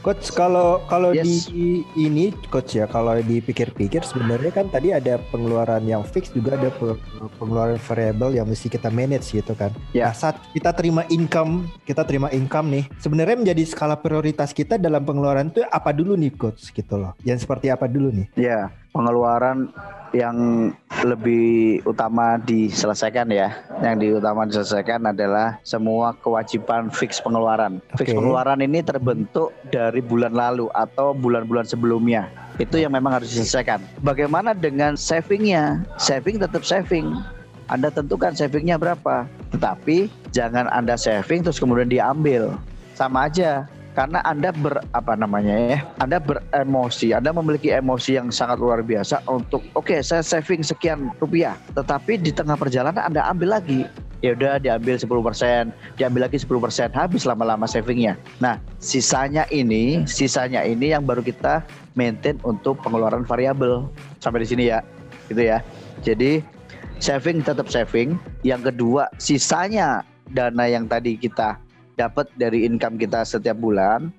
Coach 0.03 0.35
kalau 0.35 0.83
kalau 0.91 1.15
Yes. 1.15 1.47
di 1.47 1.87
ini 1.95 2.35
coach 2.51 2.75
ya 2.75 2.91
kalau 2.91 3.15
dipikir-pikir 3.23 4.03
sebenarnya 4.03 4.51
kan 4.51 4.67
tadi 4.67 4.91
ada 4.91 5.23
pengeluaran 5.31 5.87
yang 5.87 6.03
fix 6.03 6.35
juga 6.35 6.59
ada 6.59 6.75
pe- 6.75 6.99
pengeluaran 7.39 7.79
variabel 7.79 8.35
yang 8.35 8.51
mesti 8.51 8.67
kita 8.67 8.91
manage 8.91 9.31
gitu 9.31 9.55
kan. 9.55 9.71
Ya. 9.95 10.11
Nah, 10.11 10.15
saat 10.19 10.43
kita 10.51 10.75
terima 10.75 11.07
income, 11.07 11.71
kita 11.87 12.03
terima 12.03 12.35
income 12.35 12.75
nih, 12.75 12.85
sebenarnya 12.99 13.47
menjadi 13.47 13.63
skala 13.63 13.95
prioritas 13.95 14.51
kita 14.51 14.75
dalam 14.75 15.07
pengeluaran 15.07 15.55
itu 15.55 15.63
apa 15.71 15.95
dulu 15.95 16.19
nih 16.19 16.35
coach 16.35 16.75
gitu 16.75 16.99
loh. 16.99 17.15
Yang 17.23 17.47
seperti 17.47 17.71
apa 17.71 17.87
dulu 17.87 18.11
nih? 18.11 18.27
Ya, 18.35 18.75
pengeluaran 18.93 19.73
yang 20.13 20.69
lebih 21.03 21.81
utama 21.89 22.37
diselesaikan 22.45 23.33
ya. 23.33 23.57
Yang 23.81 23.97
diutama 23.99 24.45
diselesaikan 24.45 25.09
adalah 25.09 25.59
semua 25.65 26.13
kewajiban 26.21 26.93
fix 26.93 27.19
pengeluaran. 27.19 27.81
Fix 27.97 28.13
Oke. 28.13 28.21
pengeluaran 28.21 28.61
ini 28.61 28.85
terbentuk 28.85 29.51
dari 29.73 30.05
bulan 30.05 30.37
lalu 30.37 30.69
atau 30.77 31.17
bulan-bulan 31.17 31.65
sebelumnya. 31.65 32.29
Itu 32.61 32.77
yang 32.77 32.93
memang 32.93 33.19
harus 33.19 33.33
diselesaikan. 33.33 33.81
Bagaimana 34.05 34.53
dengan 34.53 34.95
savingnya? 34.95 35.81
Saving 35.97 36.37
tetap 36.39 36.63
saving. 36.63 37.17
Anda 37.73 37.89
tentukan 37.89 38.37
savingnya 38.37 38.77
berapa. 38.77 39.25
Tetapi 39.57 40.13
jangan 40.37 40.69
Anda 40.69 41.01
saving 41.01 41.41
terus 41.41 41.57
kemudian 41.57 41.89
diambil. 41.89 42.53
Sama 42.93 43.33
aja 43.33 43.65
karena 43.93 44.25
Anda 44.25 44.53
ber 44.53 44.81
apa 44.97 45.13
namanya 45.17 45.55
ya, 45.57 45.79
Anda 46.01 46.17
beremosi, 46.17 47.13
Anda 47.13 47.33
memiliki 47.33 47.73
emosi 47.73 48.17
yang 48.17 48.33
sangat 48.33 48.57
luar 48.57 48.81
biasa 48.81 49.21
untuk 49.29 49.61
oke 49.77 50.01
saya 50.01 50.25
saving 50.25 50.65
sekian 50.65 51.13
rupiah, 51.21 51.57
tetapi 51.77 52.17
di 52.17 52.33
tengah 52.33 52.57
perjalanan 52.57 53.05
Anda 53.05 53.29
ambil 53.29 53.61
lagi. 53.61 53.85
Ya 54.23 54.39
udah 54.39 54.63
diambil 54.63 54.95
10%, 55.03 55.75
diambil 55.99 56.31
lagi 56.31 56.39
10%, 56.39 56.95
habis 56.95 57.27
lama-lama 57.27 57.67
savingnya. 57.67 58.15
Nah, 58.39 58.63
sisanya 58.79 59.51
ini, 59.51 60.07
sisanya 60.07 60.63
ini 60.63 60.95
yang 60.95 61.03
baru 61.03 61.27
kita 61.27 61.67
maintain 61.99 62.39
untuk 62.47 62.79
pengeluaran 62.87 63.27
variabel. 63.27 63.91
Sampai 64.23 64.47
di 64.47 64.49
sini 64.55 64.71
ya. 64.71 64.79
Gitu 65.27 65.43
ya. 65.43 65.59
Jadi 66.07 66.39
saving 67.03 67.43
tetap 67.43 67.67
saving. 67.67 68.15
Yang 68.47 68.71
kedua, 68.71 69.11
sisanya 69.19 70.07
dana 70.31 70.71
yang 70.71 70.87
tadi 70.87 71.19
kita 71.19 71.59
dapat 71.97 72.29
dari 72.37 72.65
income 72.65 72.97
kita 72.97 73.25
setiap 73.25 73.57
bulan 73.59 74.13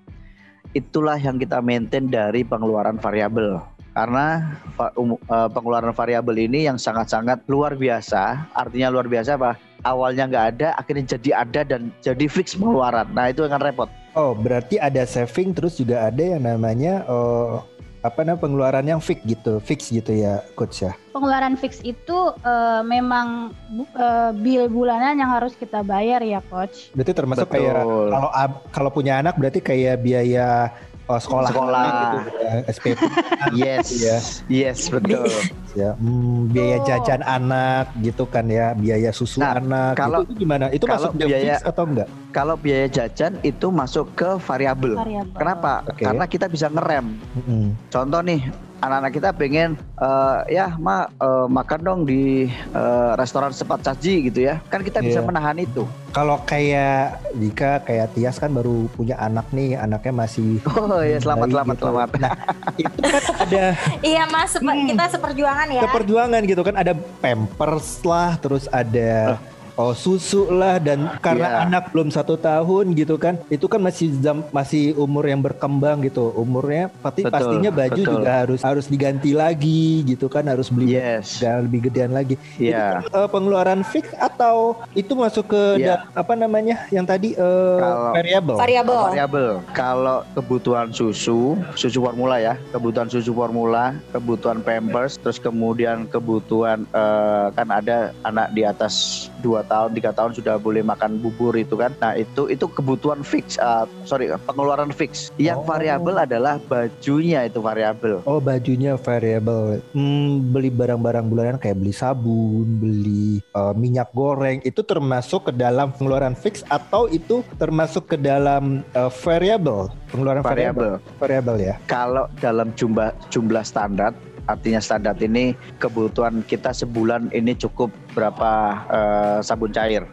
itulah 0.73 1.17
yang 1.17 1.37
kita 1.37 1.61
maintain 1.61 2.09
dari 2.09 2.41
pengeluaran 2.41 2.97
variabel. 2.97 3.61
Karena 3.93 4.57
umu- 4.97 5.21
eh, 5.21 5.49
pengeluaran 5.53 5.93
variabel 5.93 6.49
ini 6.49 6.65
yang 6.65 6.81
sangat-sangat 6.81 7.45
luar 7.45 7.77
biasa. 7.77 8.49
Artinya 8.57 8.89
luar 8.89 9.05
biasa 9.05 9.37
apa? 9.37 9.53
Awalnya 9.85 10.25
nggak 10.31 10.45
ada 10.57 10.67
akhirnya 10.79 11.13
jadi 11.13 11.45
ada 11.45 11.61
dan 11.61 11.93
jadi 12.01 12.25
fix 12.25 12.57
pengeluaran. 12.57 13.05
Nah 13.13 13.29
itu 13.29 13.45
akan 13.45 13.61
repot. 13.61 13.89
Oh, 14.17 14.33
berarti 14.33 14.81
ada 14.81 15.05
saving 15.05 15.53
terus 15.53 15.77
juga 15.77 16.09
ada 16.09 16.21
yang 16.21 16.41
namanya 16.41 17.05
oh, 17.05 17.61
apa 18.03 18.19
namanya 18.27 18.43
pengeluaran 18.43 18.83
yang 18.83 18.99
fix 18.99 19.23
gitu, 19.23 19.63
fix 19.63 19.87
gitu 19.87 20.11
ya 20.11 20.43
coach 20.59 20.83
ya. 20.83 20.91
Pengeluaran 21.15 21.55
fix 21.55 21.79
itu 21.87 22.35
eh, 22.43 22.81
memang 22.83 23.55
bu- 23.71 23.87
eh, 23.95 24.31
bill 24.35 24.67
bulanan 24.67 25.15
yang 25.15 25.31
harus 25.31 25.55
kita 25.55 25.79
bayar 25.87 26.19
ya 26.19 26.43
coach. 26.51 26.91
Berarti 26.91 27.13
termasuk 27.15 27.47
Betul. 27.47 27.63
kayak 27.63 27.73
kalau 28.11 28.29
kalau 28.75 28.89
punya 28.91 29.23
anak 29.23 29.39
berarti 29.39 29.63
kayak 29.63 30.03
biaya 30.03 30.75
oh, 31.05 31.17
sekolah 31.17 31.49
Sekolah. 31.49 31.85
gitu 31.85 32.17
ya, 32.37 32.53
SPP 32.67 32.99
yes 33.59 33.87
Iya. 33.93 34.17
yes 34.47 34.79
betul 34.87 35.27
ya. 35.73 35.91
Hmm, 35.95 36.47
biaya 36.47 36.77
Oh. 36.77 36.85
jajan 36.85 37.21
anak 37.21 37.89
gitu 37.99 38.23
kan 38.25 38.45
ya, 38.45 38.71
biaya 38.73 39.09
susu 39.09 39.37
Nah, 39.37 39.57
anak 39.57 39.93
kalau- 39.95 40.21
itu, 40.21 40.31
itu 40.31 40.39
gimana? 40.39 40.65
Itu 40.69 40.85
kalau 40.85 41.09
masuk 41.09 41.11
biaya- 41.19 41.57
fix 41.57 41.65
atau 41.65 41.83
enggak? 41.83 42.07
kalau 42.29 42.55
biaya 42.55 42.87
jajan 42.87 43.33
itu 43.41 43.67
masuk 43.67 44.05
ke 44.13 44.29
variabel 44.39 44.93
Variabel. 44.95 45.33
kenapa 45.33 45.71
Oke. 45.85 46.01
karena 46.03 46.25
kita 46.25 46.45
bisa 46.47 46.67
ngerem 46.67 47.13
Mm-mm. 47.35 47.63
contoh 47.87 48.21
nih 48.21 48.41
anak-anak 48.83 49.11
kita 49.11 49.29
pengen 49.31 49.69
eh, 49.95 50.37
ya 50.51 50.75
ma 50.75 51.07
eh, 51.07 51.47
makan 51.47 51.79
dong 51.81 51.99
di 52.03 52.45
eh, 52.49 53.11
restoran 53.15 53.49
cepat 53.49 53.79
saji 53.81 54.27
gitu 54.27 54.39
ya 54.43 54.59
kan 54.65 54.79
kita 54.79 54.99
bisa 54.99 55.13
Iya. 55.15 55.25
menahan 55.25 55.57
itu 55.57 55.87
Kalau 56.11 56.37
kayak 56.39 57.25
Dika 57.33 57.81
kayak 57.81 58.13
Tias 58.13 58.37
kan 58.37 58.49
baru 58.49 58.85
punya 58.87 59.17
anak 59.17 59.49
nih, 59.49 59.73
anaknya 59.75 60.13
masih 60.15 60.61
oh 60.67 61.01
ya 61.01 61.17
selamat 61.17 61.41
bayi 61.43 61.53
selamat 61.53 61.73
gitu. 61.73 61.83
selamat 61.83 62.09
Nah, 62.13 62.31
itu 62.75 62.97
kan 63.01 63.23
ada 63.39 63.63
Iya 64.11 64.23
mas, 64.27 64.49
sepe- 64.51 64.69
Hmm. 64.69 64.85
kita 64.85 65.05
seperjuangan 65.09 65.67
ya. 65.69 65.81
keperjuangan 65.81 66.41
gitu 66.43 66.61
kan 66.61 66.75
ada 66.75 66.93
pampers 67.17 67.97
lah 68.03 68.37
terus 68.37 68.69
ada 68.69 69.41
oh 69.75 69.91
susu 69.91 70.49
lah 70.49 70.77
dan 70.77 71.09
karena 71.19 71.41
Iya. 71.43 71.57
anak 71.65 71.83
belum 71.89 72.09
satu 72.09 72.35
tahun 72.35 72.93
gitu 72.93 73.15
kan 73.15 73.41
itu 73.47 73.65
kan 73.65 73.79
masih 73.79 74.13
jam, 74.19 74.45
masih 74.49 74.93
umur 74.95 75.25
yang 75.25 75.39
berkembang 75.39 76.01
gitu 76.01 76.29
umurnya 76.31 76.93
pasti 76.95 77.21
Betul, 77.21 77.33
pastinya 77.33 77.69
baju 77.69 77.93
betul. 77.95 78.13
juga 78.13 78.31
harus 78.35 78.59
harus 78.61 78.85
diganti 78.85 79.31
lagi 79.33 79.83
gitu 80.05 80.27
kan 80.27 80.45
harus 80.45 80.69
beli 80.69 80.93
Yes. 80.93 81.39
dan 81.39 81.65
lebih 81.65 81.89
gedean 81.89 82.11
lagi 82.11 82.37
Iya. 82.55 83.01
Itu 83.01 83.09
kan, 83.09 83.19
eh, 83.19 83.29
pengeluaran 83.29 83.81
fix 83.83 84.05
atau 84.15 84.77
itu 84.93 85.13
masuk 85.13 85.49
ke 85.49 85.61
Iya. 85.79 85.87
da- 85.97 86.03
apa 86.15 86.33
namanya 86.33 86.85
yang 86.87 87.03
tadi 87.03 87.33
eh, 87.33 87.77
Kalau- 87.79 88.13
variable 88.13 88.55
Variabel. 88.55 89.01
variabel. 89.09 89.49
Kalau 89.73 90.17
kebutuhan 90.33 90.87
susu, 90.89 91.57
susu 91.73 91.97
formula 91.99 92.37
ya, 92.37 92.53
kebutuhan 92.69 93.07
susu 93.07 93.31
formula, 93.31 93.93
kebutuhan 94.11 94.59
pampers, 94.59 95.17
terus 95.17 95.37
kemudian 95.37 96.05
kebutuhan 96.05 96.85
eh, 96.87 97.47
kan 97.51 97.67
ada 97.69 97.97
anak 98.21 98.47
di 98.51 98.61
atas 98.63 99.27
2 99.43 99.67
tahun, 99.67 99.91
tiga 99.91 100.09
tahun 100.09 100.31
sudah 100.31 100.55
boleh 100.55 100.79
makan 100.81 101.19
bubur 101.19 101.51
itu 101.53 101.75
kan. 101.75 101.91
Nah, 101.99 102.15
itu 102.15 102.47
itu 102.47 102.63
kebutuhan 102.65 103.19
fix, 103.21 103.59
eh, 103.59 103.83
sorry, 104.03 104.31
pengeluaran 104.47 104.89
fix. 104.89 105.27
Yang 105.35 105.59
Oh. 105.59 105.67
variabel 105.69 106.15
adalah 106.17 106.55
bajunya 106.61 107.43
itu 107.43 107.59
variabel. 107.59 108.23
Oh 108.23 108.39
bajunya 108.39 108.95
variable. 108.95 109.83
Hmm, 109.91 110.49
beli 110.49 110.69
barang-barang 110.69 111.25
bulanan 111.25 111.57
kayak 111.57 111.75
beli 111.75 111.91
sabun, 111.91 112.79
beli 112.79 113.43
eh, 113.43 113.73
minyak 113.75 114.09
goreng 114.11 114.63
itu 114.63 114.79
termasuk 114.79 115.49
ke 115.49 115.53
dalam 115.53 115.91
pengeluaran 115.91 116.33
fix 116.33 116.63
atau 116.67 117.05
itu 117.07 117.43
termasuk 117.57 118.07
ke 118.07 118.17
dalam 118.17 118.81
eh, 118.89 119.11
variable 119.19 119.91
pengeluaran 120.07 120.41
Variabel. 120.41 121.01
variable 121.17 121.57
ya. 121.57 121.75
Kalau 121.85 122.29
dalam 122.37 122.71
jumlah 122.73 123.11
jumlah 123.27 123.61
standar 123.61 124.13
artinya 124.47 124.81
standar 124.83 125.15
ini 125.21 125.55
kebutuhan 125.79 126.43
kita 126.45 126.75
sebulan 126.75 127.31
ini 127.31 127.55
cukup 127.55 127.93
berapa 128.13 128.51
eh, 128.91 129.37
sabun 129.45 129.71
cair? 129.71 130.03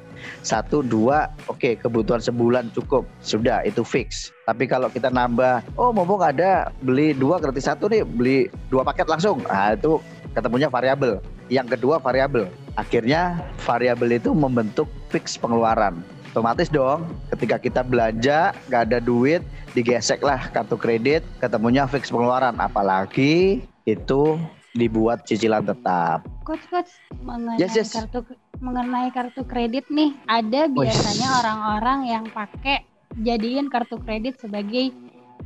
Satu 0.44 0.84
dua 0.84 1.32
oke 1.48 1.80
kebutuhan 1.80 2.20
sebulan 2.20 2.68
cukup. 2.76 3.08
Sudah 3.24 3.64
itu 3.64 3.80
fix. 3.80 4.28
Tapi 4.44 4.68
kalau 4.68 4.92
kita 4.92 5.08
nambah 5.08 5.64
oh 5.80 5.90
mumpung 5.96 6.20
ada 6.20 6.68
beli 6.84 7.16
dua 7.16 7.40
gratis 7.40 7.64
satu 7.64 7.88
nih 7.88 8.04
beli 8.04 8.52
dua 8.68 8.84
paket 8.84 9.08
langsung. 9.08 9.40
Nah 9.48 9.72
itu 9.72 9.96
ketemunya 10.36 10.68
variabel. 10.68 11.24
Yang 11.48 11.78
kedua 11.78 11.98
variabel. 11.98 12.46
Akhirnya 12.76 13.40
variabel 13.64 14.20
itu 14.20 14.30
membentuk 14.36 14.86
fix 15.08 15.40
pengeluaran. 15.40 16.04
Otomatis 16.30 16.70
dong 16.70 17.10
ketika 17.34 17.58
kita 17.58 17.82
belanja 17.82 18.54
nggak 18.70 18.82
ada 18.86 18.98
duit 19.02 19.42
digesek 19.74 20.22
lah 20.22 20.46
kartu 20.54 20.78
kredit 20.78 21.26
ketemunya 21.42 21.90
fix 21.90 22.12
pengeluaran. 22.12 22.54
Apalagi 22.62 23.66
itu 23.88 24.36
dibuat 24.76 25.26
cicilan 25.26 25.66
tetap 25.66 26.24
Coach, 26.46 26.66
coach, 26.70 26.90
mengenai 27.22 27.58
Yes, 27.62 27.74
yes. 27.78 27.90
kartu 27.94 28.26
mengenai 28.58 29.10
kartu 29.14 29.46
kredit 29.46 29.86
nih, 29.88 30.14
ada 30.26 30.66
biasanya 30.66 31.28
orang-orang 31.42 31.98
yang 32.10 32.24
pakai 32.30 32.82
jadiin 33.22 33.70
kartu 33.70 33.98
kredit 34.02 34.40
sebagai 34.42 34.90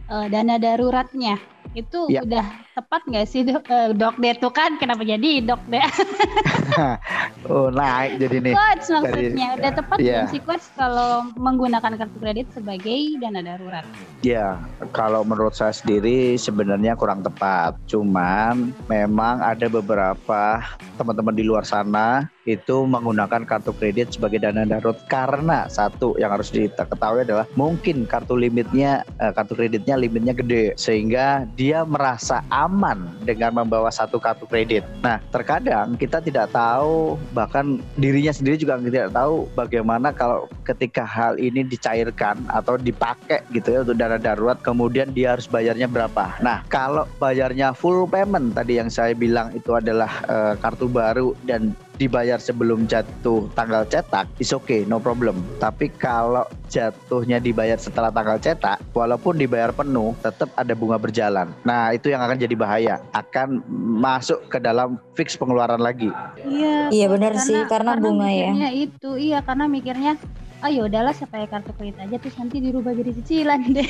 eh, 0.09 0.27
dana 0.33 0.57
daruratnya. 0.57 1.37
Itu 1.75 2.07
Ya. 2.07 2.23
udah 2.23 2.47
tepat 2.73 3.03
nggak 3.03 3.27
sih 3.27 3.43
dok? 3.43 3.67
Eh, 3.67 3.91
dok 3.99 4.15
deh 4.17 4.35
tuh 4.39 4.55
kan 4.55 4.79
kenapa 4.79 5.03
jadi 5.03 5.43
dok 5.43 5.59
deh? 5.67 5.83
oh 7.51 7.67
naik 7.69 8.23
jadi 8.23 8.37
nih 8.39 8.55
coach 8.55 8.87
dari- 9.03 9.03
maksudnya 9.35 9.49
udah 9.59 9.71
tepat 9.75 9.97
Iya. 9.99 10.07
belum 10.15 10.27
sih 10.31 10.43
coach 10.47 10.67
kalau 10.79 11.11
menggunakan 11.35 11.93
kartu 11.99 12.19
kredit 12.23 12.47
sebagai 12.55 13.19
dana 13.19 13.43
darurat? 13.43 13.83
Ya, 14.23 14.57
kalau 14.95 15.21
menurut 15.21 15.53
saya 15.53 15.75
sendiri 15.75 16.39
sebenarnya 16.39 16.95
kurang 16.95 17.21
tepat. 17.21 17.77
Cuman 17.85 18.73
memang 18.87 19.43
ada 19.43 19.67
beberapa 19.67 20.63
teman-teman 20.95 21.35
di 21.35 21.43
luar 21.43 21.67
sana 21.67 22.31
itu 22.45 22.85
menggunakan 22.85 23.49
kartu 23.49 23.73
kredit 23.73 24.17
sebagai 24.17 24.41
dana 24.41 24.69
darurat 24.69 25.01
karena 25.09 25.67
satu 25.69 26.17
yang 26.21 26.33
harus 26.37 26.53
diketahui 26.53 27.25
adalah 27.25 27.49
mungkin 27.57 28.05
kartu 28.05 28.37
limitnya 28.37 29.05
eh, 29.21 29.33
kartu 29.33 29.57
kreditnya 29.57 29.97
limitnya 29.97 30.37
gede 30.37 30.77
sehingga 30.77 31.49
dia 31.57 31.83
merasa 31.89 32.45
aman 32.53 33.09
dengan 33.25 33.65
membawa 33.65 33.89
satu 33.89 34.21
kartu 34.21 34.45
kredit. 34.45 34.85
Nah, 35.01 35.21
terkadang 35.33 35.97
kita 35.97 36.21
tidak 36.21 36.53
tahu 36.53 37.17
bahkan 37.33 37.81
dirinya 37.97 38.33
sendiri 38.33 38.61
juga 38.61 38.77
tidak 38.81 39.17
tahu 39.17 39.49
bagaimana 39.57 40.13
kalau 40.13 40.47
ketika 40.69 41.03
hal 41.05 41.41
ini 41.41 41.65
dicairkan 41.65 42.45
atau 42.53 42.77
dipakai 42.77 43.41
gitu 43.57 43.73
ya 43.73 43.79
untuk 43.83 43.97
dana 43.97 44.21
darurat 44.21 44.61
kemudian 44.61 45.11
dia 45.17 45.37
harus 45.37 45.49
bayarnya 45.49 45.89
berapa. 45.89 46.37
Nah, 46.45 46.61
kalau 46.69 47.09
bayarnya 47.17 47.73
full 47.73 48.05
payment 48.05 48.53
tadi 48.53 48.77
yang 48.77 48.93
saya 48.93 49.17
bilang 49.17 49.51
itu 49.57 49.73
adalah 49.73 50.13
eh, 50.29 50.55
kartu 50.61 50.87
baru 50.87 51.33
dan 51.49 51.73
dibayar 51.97 52.39
sebelum 52.39 52.87
jatuh 52.91 53.47
tanggal 53.55 53.87
cetak, 53.87 54.27
is 54.43 54.51
okay, 54.51 54.83
no 54.87 54.99
problem. 54.99 55.43
Tapi 55.63 55.91
kalau 55.95 56.47
jatuhnya 56.69 57.39
dibayar 57.39 57.79
setelah 57.79 58.11
tanggal 58.11 58.39
cetak, 58.39 58.83
walaupun 58.93 59.39
dibayar 59.39 59.71
penuh, 59.71 60.15
tetap 60.23 60.51
ada 60.59 60.75
bunga 60.75 60.99
berjalan. 60.99 61.51
Nah, 61.63 61.95
itu 61.95 62.11
yang 62.11 62.23
akan 62.23 62.39
jadi 62.39 62.55
bahaya, 62.59 62.95
akan 63.15 63.63
masuk 64.01 64.47
ke 64.51 64.59
dalam 64.59 64.99
fix 65.15 65.39
pengeluaran 65.39 65.81
lagi. 65.81 66.11
Iya. 66.43 66.91
Iya, 66.91 67.07
benar 67.11 67.39
sih, 67.39 67.59
karena 67.71 67.97
bunga 67.99 68.29
ya. 68.31 68.71
itu 68.75 69.17
iya 69.17 69.39
karena 69.41 69.71
mikirnya 69.71 70.19
oh 70.65 70.71
ya 70.73 70.83
udahlah 70.89 71.13
saya 71.13 71.29
pakai 71.29 71.49
kartu 71.53 71.73
kredit 71.77 72.01
aja 72.01 72.17
terus 72.17 72.37
nanti 72.41 72.57
dirubah 72.59 72.97
jadi 72.97 73.13
cicilan 73.21 73.61
deh. 73.77 73.89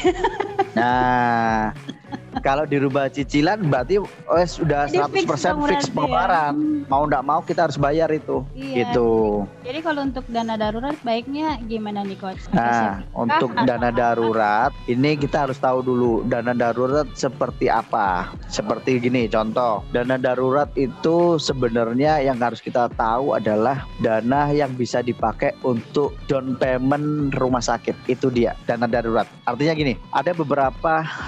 Nah, 0.75 1.71
kalau 2.43 2.67
dirubah 2.67 3.09
cicilan 3.09 3.63
berarti 3.71 4.03
oh, 4.03 4.45
sudah 4.45 4.91
Jadi 4.91 5.25
100% 5.25 5.25
fix 5.25 5.27
fix 5.71 5.83
ya. 5.89 5.93
pengeluaran. 5.95 6.55
Mau 6.91 7.09
nggak 7.09 7.25
mau 7.25 7.41
kita 7.41 7.71
harus 7.71 7.79
bayar 7.79 8.11
itu. 8.11 8.43
Iya. 8.53 8.91
Gitu. 8.91 9.11
Jadi 9.65 9.79
kalau 9.81 10.01
untuk 10.05 10.25
dana 10.29 10.55
darurat 10.59 10.97
baiknya 11.07 11.57
gimana 11.65 12.05
nih 12.05 12.19
coach? 12.19 12.43
Nah, 12.53 13.07
untuk 13.15 13.55
kah? 13.55 13.65
dana 13.65 13.89
darurat 13.95 14.71
ini 14.91 15.17
kita 15.17 15.49
harus 15.49 15.57
tahu 15.57 15.81
dulu 15.81 16.13
dana 16.27 16.53
darurat 16.53 17.07
seperti 17.15 17.71
apa. 17.71 18.35
Seperti 18.51 19.01
gini, 19.01 19.27
contoh, 19.27 19.83
dana 19.91 20.21
darurat 20.21 20.69
itu 20.77 21.41
sebenarnya 21.41 22.23
yang 22.23 22.39
harus 22.39 22.61
kita 22.61 22.91
tahu 22.95 23.35
adalah 23.35 23.87
dana 24.05 24.53
yang 24.53 24.77
bisa 24.77 25.01
dipakai 25.01 25.57
untuk 25.65 26.15
down 26.29 26.55
payment 26.61 27.33
rumah 27.35 27.65
sakit. 27.65 27.97
Itu 28.07 28.29
dia, 28.31 28.55
dana 28.69 28.87
darurat. 28.87 29.27
Artinya 29.49 29.75
gini, 29.75 29.97
ada 30.15 30.31
beberapa 30.37 30.64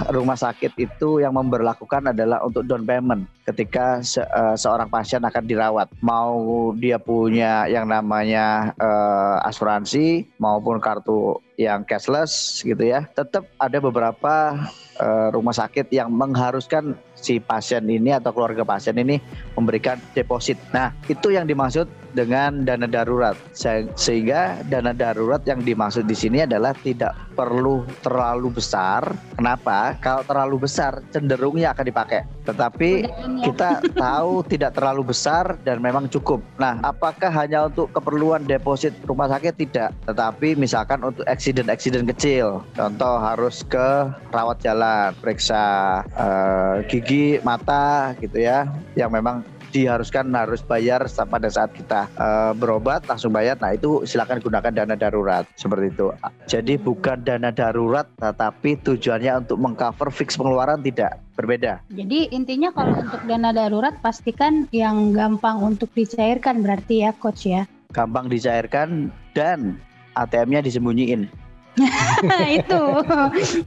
rumah 0.09 0.39
sakit 0.39 0.73
itu 0.79 1.21
yang 1.21 1.37
memberlakukan 1.37 2.15
adalah 2.15 2.41
untuk 2.41 2.65
down 2.65 2.87
payment 2.87 3.36
ketika 3.47 4.03
se- 4.03 4.27
eh, 4.27 4.57
seorang 4.59 4.91
pasien 4.91 5.23
akan 5.23 5.45
dirawat. 5.47 5.89
Mau 6.03 6.71
dia 6.75 6.99
punya 6.99 7.71
yang 7.71 7.87
namanya 7.87 8.75
eh, 8.75 9.49
asuransi 9.49 10.27
maupun 10.37 10.83
kartu 10.83 11.39
yang 11.57 11.89
cashless 11.89 12.61
gitu 12.61 12.85
ya, 12.85 13.09
tetap 13.17 13.49
ada 13.57 13.81
beberapa 13.81 14.53
eh, 15.01 15.29
rumah 15.33 15.57
sakit 15.57 15.89
yang 15.89 16.13
mengharuskan 16.13 16.93
si 17.17 17.41
pasien 17.41 17.89
ini 17.89 18.13
atau 18.13 18.29
keluarga 18.29 18.61
pasien 18.61 18.93
ini 19.01 19.17
memberikan 19.57 19.97
deposit. 20.13 20.61
Nah, 20.77 20.93
itu 21.09 21.33
yang 21.33 21.49
dimaksud 21.49 21.89
dengan 22.13 22.69
dana 22.69 22.85
darurat. 22.85 23.33
Se- 23.57 23.89
Sehingga 23.97 24.61
dana 24.69 24.93
darurat 24.93 25.41
yang 25.49 25.65
dimaksud 25.65 26.05
di 26.05 26.13
sini 26.13 26.45
adalah 26.45 26.77
tidak 26.77 27.17
perlu 27.33 27.89
terlalu 28.05 28.53
besar. 28.53 29.17
Kenapa? 29.37 29.97
Kalau 30.05 30.29
terlalu 30.29 30.69
besar 30.69 31.01
cenderungnya 31.09 31.73
akan 31.73 31.85
dipakai. 31.89 32.21
Tetapi 32.45 32.91
ya. 33.41 33.45
kita 33.53 33.71
tahu 33.97 34.45
tidak 34.47 34.75
terlalu 34.77 35.13
besar 35.13 35.57
dan 35.63 35.81
memang 35.81 36.09
cukup. 36.09 36.41
Nah, 36.57 36.81
apakah 36.85 37.29
hanya 37.33 37.69
untuk 37.69 37.91
keperluan 37.93 38.45
deposit 38.45 38.97
rumah 39.05 39.29
sakit? 39.31 39.55
Tidak. 39.57 39.91
Tetapi 40.09 40.59
misalkan 40.59 41.03
untuk 41.05 41.25
eksiden-eksiden 41.25 42.05
kecil, 42.13 42.65
contoh 42.77 43.15
harus 43.21 43.65
ke 43.67 44.11
rawat 44.33 44.61
jalan, 44.61 45.13
periksa 45.19 46.01
eh, 46.17 46.75
gigi, 46.89 47.41
mata, 47.43 48.13
gitu 48.21 48.41
ya, 48.41 48.69
yang 48.95 49.11
memang 49.13 49.45
diharuskan 49.77 50.33
harus 50.33 50.65
bayar 50.65 51.05
pada 51.05 51.49
saat 51.53 51.77
kita 51.77 52.09
eh, 52.17 52.53
berobat 52.57 53.05
langsung 53.05 53.37
bayar. 53.37 53.61
Nah 53.61 53.77
itu 53.77 54.09
silakan 54.09 54.41
gunakan 54.41 54.73
dana 54.73 54.97
darurat 54.97 55.45
seperti 55.61 55.93
itu. 55.93 56.09
Jadi 56.49 56.81
bukan 56.81 57.21
dana 57.21 57.53
darurat, 57.53 58.09
tetapi 58.17 58.81
tujuannya 58.81 59.45
untuk 59.45 59.61
mengcover 59.61 60.09
fix 60.09 60.41
pengeluaran 60.41 60.81
tidak 60.81 61.21
berbeda. 61.37 61.85
Jadi 61.93 62.33
intinya 62.33 62.73
kalau 62.73 62.97
untuk 62.97 63.21
dana 63.29 63.53
darurat 63.53 63.95
pastikan 64.01 64.65
yang 64.73 65.13
gampang 65.13 65.61
untuk 65.61 65.93
dicairkan 65.93 66.65
berarti 66.65 67.05
ya 67.05 67.13
coach 67.13 67.45
ya. 67.47 67.69
gampang 67.95 68.29
dicairkan 68.29 69.09
dan 69.33 69.81
ATM-nya 70.21 70.61
disembunyiin. 70.61 71.46
itu 72.59 72.83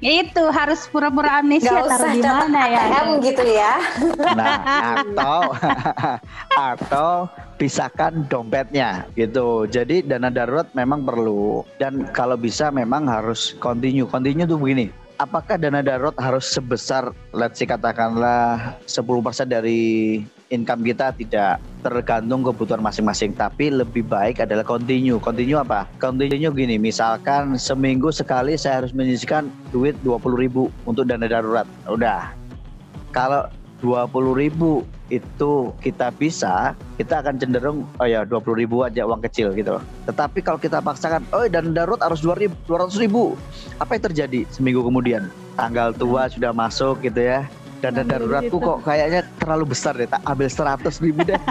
itu 0.02 0.44
harus 0.50 0.90
pura-pura 0.90 1.40
amnesia 1.42 1.70
Gak 1.70 1.90
taruh 1.94 2.12
di 2.14 2.22
mana 2.26 2.62
ya. 2.66 2.82
ATM 2.90 3.08
gitu 3.22 3.44
ya. 3.46 3.74
Nah, 4.34 4.58
atau 4.98 5.40
atau 6.74 7.10
pisahkan 7.62 8.26
dompetnya 8.26 9.06
gitu. 9.14 9.70
Jadi 9.70 10.02
dana 10.02 10.34
darurat 10.34 10.68
memang 10.74 11.06
perlu 11.06 11.62
dan 11.78 12.10
kalau 12.16 12.40
bisa 12.40 12.74
memang 12.74 13.06
harus 13.06 13.54
continue. 13.62 14.10
Continue 14.10 14.50
tuh 14.50 14.58
begini. 14.58 15.09
Apakah 15.20 15.60
dana 15.60 15.84
darurat 15.84 16.16
harus 16.18 16.48
sebesar 16.48 17.12
let's 17.36 17.60
say 17.60 17.68
katakanlah 17.68 18.74
10% 18.88 19.52
dari 19.52 20.24
income 20.50 20.82
kita 20.82 21.14
tidak 21.14 21.62
tergantung 21.86 22.42
kebutuhan 22.42 22.82
masing-masing 22.82 23.36
tapi 23.36 23.70
lebih 23.70 24.08
baik 24.08 24.42
adalah 24.42 24.66
continue? 24.66 25.20
Continue 25.22 25.60
apa? 25.60 25.86
Continue 26.02 26.50
gini 26.56 26.80
misalkan 26.80 27.60
seminggu 27.60 28.10
sekali 28.10 28.56
saya 28.56 28.82
harus 28.82 28.96
menyisihkan 28.96 29.52
duit 29.76 29.94
20.000 30.02 30.42
ribu 30.42 30.72
untuk 30.88 31.06
dana 31.06 31.28
darurat. 31.28 31.68
Udah. 31.86 32.34
Kalau 33.12 33.46
20.000 33.80 34.36
ribu 34.36 34.84
itu 35.10 35.74
kita 35.82 36.12
bisa, 36.14 36.76
kita 37.00 37.24
akan 37.24 37.40
cenderung 37.40 37.88
oh 37.98 38.08
ya 38.08 38.28
20 38.28 38.62
ribu 38.62 38.84
aja 38.86 39.08
uang 39.08 39.24
kecil 39.26 39.56
gitu. 39.56 39.80
Tetapi 40.06 40.44
kalau 40.44 40.60
kita 40.62 40.84
paksakan, 40.84 41.26
oh 41.32 41.48
dan 41.48 41.72
darurat 41.74 42.04
harus 42.04 42.22
200 42.22 42.54
ribu, 43.00 43.34
apa 43.80 43.96
yang 43.96 44.04
terjadi 44.12 44.40
seminggu 44.52 44.84
kemudian? 44.84 45.32
Tanggal 45.56 45.92
tua 45.92 46.32
sudah 46.32 46.56
masuk 46.56 47.04
gitu 47.04 47.20
ya. 47.20 47.48
Dan 47.80 47.96
Ambil 47.96 48.12
daruratku 48.12 48.58
gitu. 48.60 48.68
kok 48.68 48.78
kayaknya 48.84 49.22
terlalu 49.40 49.66
besar 49.72 49.96
deh, 49.96 50.10
tak 50.12 50.20
ambil 50.28 50.52
100 50.52 51.00
ribu 51.00 51.22
deh. 51.24 51.40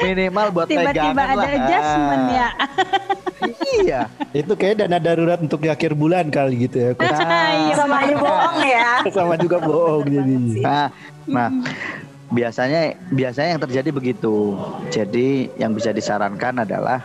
Minimal 0.00 0.46
buat 0.56 0.66
Tiba-tiba 0.72 1.12
pegangan 1.12 1.26
ada 1.28 1.36
lah. 1.36 1.48
adjustment 1.52 2.24
ya. 2.32 2.48
Iya. 3.84 4.00
Itu 4.32 4.52
kayak 4.56 4.74
dana 4.84 4.96
darurat 4.96 5.36
untuk 5.44 5.60
di 5.60 5.68
akhir 5.68 5.92
bulan 5.92 6.32
kali 6.32 6.64
gitu 6.64 6.76
ya. 6.80 6.90
Iya. 7.04 7.76
Sama 7.76 7.96
aja 8.08 8.16
bohong 8.16 8.58
ya. 8.64 8.88
Sama 9.16 9.34
juga 9.36 9.56
bohong 9.60 10.04
jadi. 10.08 10.34
Nah, 10.64 10.88
nah 11.28 11.48
biasanya 12.32 12.80
biasanya 13.12 13.48
yang 13.56 13.62
terjadi 13.62 13.90
begitu. 13.92 14.56
Jadi 14.88 15.52
yang 15.60 15.76
bisa 15.76 15.92
disarankan 15.92 16.64
adalah 16.64 17.04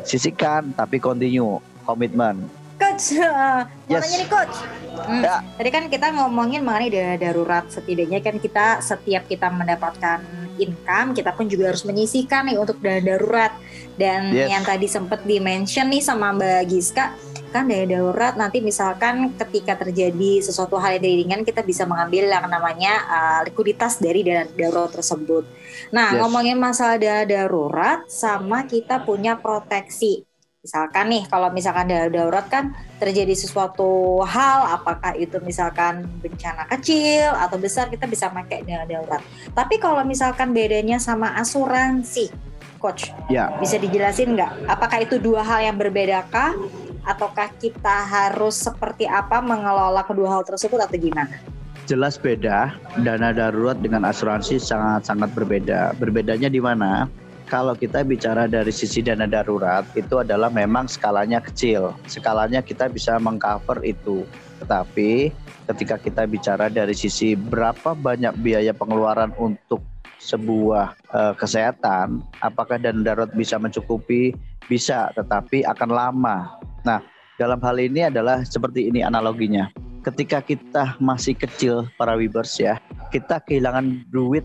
sisihkan 0.00 0.72
tapi 0.72 0.96
continue 0.96 1.60
komitmen. 1.84 2.48
Coach, 2.96 3.20
uh, 3.20 3.62
mau 3.68 3.92
Yes. 3.92 4.00
nanya 4.02 4.16
nih 4.18 4.28
Coach. 4.28 4.56
Hmm, 4.96 5.22
Ya. 5.22 5.36
Tadi 5.44 5.68
kan 5.68 5.84
kita 5.86 6.06
ngomongin 6.16 6.64
mengenai 6.64 6.88
dana 6.88 7.14
darurat. 7.14 7.64
Setidaknya 7.68 8.24
kan 8.24 8.40
kita 8.40 8.80
setiap 8.80 9.28
kita 9.28 9.52
mendapatkan 9.52 10.24
income, 10.56 11.12
kita 11.12 11.36
pun 11.36 11.44
juga 11.44 11.68
harus 11.68 11.84
menyisihkan 11.84 12.48
nih 12.48 12.56
untuk 12.56 12.80
dana 12.80 13.04
darurat. 13.04 13.52
Dan 13.94 14.32
Yes. 14.32 14.48
yang 14.48 14.64
tadi 14.64 14.88
sempat 14.88 15.20
di-mention 15.22 15.92
nih 15.92 16.00
sama 16.00 16.32
Mbak 16.32 16.62
Giska, 16.66 17.12
kan 17.52 17.68
dana 17.68 17.84
darurat 17.84 18.34
nanti 18.34 18.64
misalkan 18.64 19.36
ketika 19.36 19.76
terjadi 19.76 20.40
sesuatu 20.40 20.80
hal 20.80 20.96
yang 20.96 21.04
tidak 21.04 21.12
diinginkan 21.12 21.44
kita 21.44 21.60
bisa 21.60 21.84
mengambil 21.84 22.24
yang 22.28 22.48
namanya 22.48 22.92
uh, 23.06 23.40
likuiditas 23.44 24.00
dari 24.00 24.24
dana 24.24 24.48
darurat 24.48 24.88
tersebut. 24.90 25.44
Nah, 25.92 26.16
Yes. 26.16 26.18
ngomongin 26.24 26.56
masalah 26.56 26.96
dana 26.96 27.28
darurat 27.28 28.08
sama 28.08 28.64
kita 28.64 29.04
punya 29.04 29.36
proteksi. 29.36 30.24
Misalkan 30.66 31.06
nih, 31.14 31.22
kalau 31.30 31.54
misalkan 31.54 31.86
darurat 31.86 32.42
kan 32.50 32.74
terjadi 32.98 33.38
sesuatu 33.38 34.18
hal, 34.26 34.74
apakah 34.74 35.14
itu 35.14 35.38
misalkan 35.46 36.02
bencana 36.18 36.66
kecil 36.66 37.30
atau 37.38 37.54
besar, 37.54 37.86
kita 37.86 38.10
bisa 38.10 38.26
pakai 38.34 38.66
dana 38.66 38.82
darurat. 38.82 39.22
Tapi 39.54 39.78
kalau 39.78 40.02
misalkan 40.02 40.50
bedanya 40.50 40.98
sama 40.98 41.38
asuransi, 41.38 42.34
Coach, 42.82 43.14
Ya, 43.30 43.54
bisa 43.62 43.78
dijelasin 43.78 44.34
nggak? 44.34 44.66
Apakah 44.66 45.06
itu 45.06 45.22
dua 45.22 45.46
hal 45.46 45.70
yang 45.70 45.78
berbedakah? 45.78 46.58
Ataukah 47.06 47.46
kita 47.62 48.02
harus 48.02 48.58
seperti 48.58 49.06
apa 49.06 49.38
mengelola 49.38 50.02
kedua 50.02 50.34
hal 50.34 50.42
tersebut 50.42 50.82
atau 50.82 50.98
gimana? 50.98 51.38
jelas 51.86 52.18
beda. 52.18 52.74
Dana 53.06 53.30
darurat 53.30 53.78
dengan 53.78 54.02
asuransi 54.10 54.58
sangat-sangat 54.58 55.30
berbeda. 55.30 55.94
Berbedanya 56.02 56.50
di 56.50 56.58
mana? 56.58 57.06
kalau 57.46 57.78
kita 57.78 58.02
bicara 58.02 58.50
dari 58.50 58.74
sisi 58.74 59.00
dana 59.00 59.24
darurat 59.24 59.86
itu 59.94 60.18
adalah 60.18 60.50
memang 60.50 60.90
skalanya 60.90 61.38
kecil. 61.38 61.94
Skalanya 62.10 62.58
kita 62.60 62.90
bisa 62.90 63.16
mengcover 63.22 63.86
itu. 63.86 64.26
Tetapi 64.62 65.30
ketika 65.70 65.96
kita 66.02 66.26
bicara 66.26 66.66
dari 66.66 66.92
sisi 66.92 67.38
berapa 67.38 67.94
banyak 67.94 68.34
biaya 68.42 68.74
pengeluaran 68.74 69.30
untuk 69.38 69.78
sebuah 70.18 70.98
e, 71.14 71.20
kesehatan, 71.38 72.18
apakah 72.42 72.82
dana 72.82 72.98
darurat 73.06 73.30
bisa 73.30 73.62
mencukupi? 73.62 74.34
Bisa, 74.66 75.14
tetapi 75.14 75.62
akan 75.62 75.90
lama. 75.94 76.58
Nah, 76.82 76.98
dalam 77.38 77.62
hal 77.62 77.78
ini 77.78 78.10
adalah 78.10 78.42
seperti 78.42 78.90
ini 78.90 79.06
analoginya. 79.06 79.70
Ketika 80.02 80.42
kita 80.42 80.98
masih 80.98 81.38
kecil 81.38 81.86
para 81.94 82.18
Wibers 82.18 82.58
ya, 82.58 82.82
kita 83.14 83.38
kehilangan 83.46 84.06
duit 84.10 84.42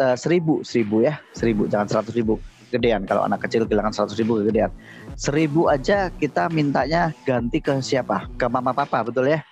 Eh, 0.00 0.16
seribu 0.16 0.64
seribu 0.64 1.04
ya. 1.04 1.20
Seribu 1.36 1.68
jangan 1.68 1.84
seratus 1.84 2.16
ribu. 2.16 2.40
Gedean 2.70 3.02
kalau 3.04 3.26
anak 3.26 3.44
kecil 3.44 3.66
kehilangan 3.66 3.90
seratus 3.90 4.14
ribu 4.14 4.38
gedean 4.46 4.70
seribu 5.18 5.66
aja 5.66 6.06
kita 6.14 6.46
mintanya 6.54 7.10
ganti 7.26 7.58
ke 7.58 7.82
siapa? 7.82 8.30
Ke 8.38 8.46
mama 8.46 8.70
papa 8.70 9.02
betul 9.02 9.26
ya? 9.26 9.42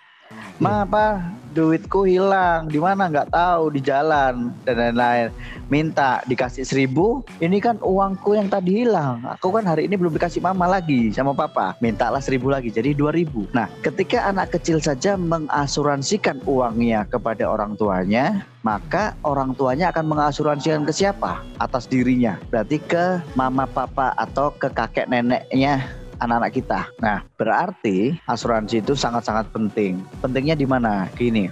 Ma 0.58 0.82
apa 0.82 1.22
duitku 1.54 2.04
hilang. 2.04 2.68
Di 2.68 2.78
mana? 2.82 3.08
Nggak 3.08 3.30
tahu. 3.32 3.74
Di 3.74 3.80
jalan. 3.80 4.52
Dan 4.66 4.76
lain-lain. 4.76 5.30
Minta 5.70 6.20
dikasih 6.26 6.66
seribu. 6.66 7.24
Ini 7.38 7.58
kan 7.62 7.76
uangku 7.80 8.36
yang 8.36 8.50
tadi 8.50 8.84
hilang. 8.84 9.24
Aku 9.38 9.54
kan 9.54 9.64
hari 9.64 9.86
ini 9.86 9.96
belum 9.96 10.14
dikasih 10.14 10.42
mama 10.42 10.68
lagi 10.68 11.10
sama 11.14 11.32
papa. 11.32 11.78
Mintalah 11.78 12.20
seribu 12.20 12.52
lagi. 12.52 12.68
Jadi 12.74 12.92
dua 12.92 13.14
ribu. 13.14 13.48
Nah 13.54 13.70
ketika 13.80 14.26
anak 14.28 14.54
kecil 14.54 14.78
saja 14.82 15.16
mengasuransikan 15.16 16.42
uangnya 16.44 17.08
kepada 17.08 17.48
orang 17.48 17.78
tuanya 17.78 18.44
maka 18.66 19.14
orang 19.24 19.54
tuanya 19.54 19.88
akan 19.94 20.12
mengasuransikan 20.12 20.82
ke 20.84 20.92
siapa? 20.92 21.40
Atas 21.62 21.86
dirinya. 21.88 22.36
Berarti 22.52 22.82
ke 22.82 23.22
mama 23.38 23.64
papa 23.64 24.12
atau 24.18 24.52
ke 24.52 24.68
kakek 24.68 25.08
neneknya 25.08 25.86
anak-anak 26.18 26.52
kita. 26.54 26.80
Nah, 26.98 27.24
berarti 27.38 28.14
asuransi 28.26 28.82
itu 28.82 28.94
sangat-sangat 28.94 29.50
penting. 29.50 30.02
Pentingnya 30.22 30.54
di 30.58 30.66
mana? 30.66 31.06
Gini. 31.14 31.50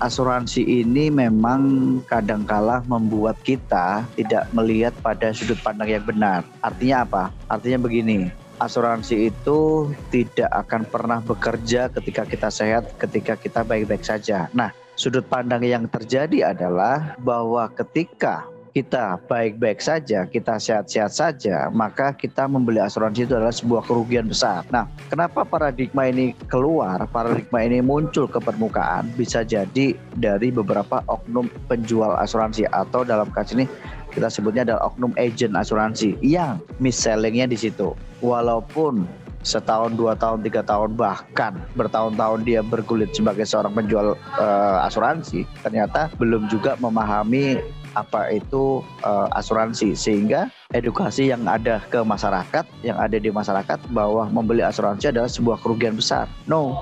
Asuransi 0.00 0.64
ini 0.64 1.12
memang 1.12 1.60
kadangkala 2.08 2.80
membuat 2.88 3.36
kita 3.44 4.08
tidak 4.16 4.48
melihat 4.56 4.96
pada 5.04 5.28
sudut 5.36 5.60
pandang 5.60 5.92
yang 5.92 6.04
benar. 6.08 6.40
Artinya 6.64 7.04
apa? 7.04 7.24
Artinya 7.52 7.84
begini, 7.84 8.32
asuransi 8.60 9.28
itu 9.28 9.92
tidak 10.08 10.48
akan 10.52 10.88
pernah 10.88 11.20
bekerja 11.20 11.92
ketika 11.92 12.24
kita 12.24 12.48
sehat, 12.48 12.96
ketika 12.96 13.36
kita 13.36 13.60
baik-baik 13.60 14.00
saja. 14.00 14.48
Nah, 14.56 14.72
sudut 14.96 15.24
pandang 15.28 15.64
yang 15.64 15.84
terjadi 15.88 16.56
adalah 16.56 17.16
bahwa 17.20 17.68
ketika 17.72 18.48
kita 18.70 19.18
baik-baik 19.26 19.82
saja, 19.82 20.26
kita 20.26 20.56
sehat-sehat 20.62 21.10
saja, 21.10 21.66
maka 21.74 22.14
kita 22.14 22.46
membeli 22.46 22.78
asuransi 22.78 23.26
itu 23.26 23.34
adalah 23.34 23.54
sebuah 23.54 23.82
kerugian 23.86 24.30
besar. 24.30 24.62
Nah, 24.70 24.86
kenapa 25.10 25.42
paradigma 25.42 26.06
ini 26.06 26.32
keluar, 26.46 27.02
paradigma 27.10 27.66
ini 27.66 27.82
muncul 27.82 28.30
ke 28.30 28.38
permukaan? 28.38 29.10
Bisa 29.18 29.42
jadi 29.42 29.98
dari 30.14 30.48
beberapa 30.54 31.02
oknum 31.10 31.50
penjual 31.66 32.14
asuransi 32.18 32.66
atau 32.70 33.02
dalam 33.02 33.26
kasus 33.34 33.58
ini 33.58 33.66
kita 34.10 34.26
sebutnya 34.26 34.66
adalah 34.66 34.90
oknum 34.90 35.14
agent 35.18 35.54
asuransi 35.54 36.18
yang 36.22 36.58
mis-sellingnya 36.82 37.46
di 37.46 37.58
situ. 37.58 37.94
Walaupun 38.22 39.06
setahun, 39.40 39.96
dua 39.96 40.12
tahun, 40.18 40.44
tiga 40.44 40.60
tahun, 40.60 40.98
bahkan 40.98 41.56
bertahun-tahun 41.78 42.44
dia 42.44 42.60
bergulit 42.60 43.10
sebagai 43.16 43.48
seorang 43.48 43.72
penjual 43.72 44.18
eh, 44.36 44.78
asuransi, 44.86 45.48
ternyata 45.64 46.12
belum 46.20 46.50
juga 46.52 46.76
memahami 46.76 47.62
apa 47.94 48.30
itu 48.30 48.82
eh, 49.02 49.28
asuransi 49.34 49.94
sehingga 49.98 50.50
edukasi 50.70 51.30
yang 51.30 51.46
ada 51.46 51.82
ke 51.90 52.00
masyarakat 52.02 52.64
yang 52.86 52.98
ada 52.98 53.16
di 53.18 53.30
masyarakat 53.30 53.78
bahwa 53.90 54.30
membeli 54.30 54.62
asuransi 54.62 55.10
adalah 55.10 55.30
sebuah 55.30 55.58
kerugian 55.62 55.98
besar. 55.98 56.30
No. 56.46 56.78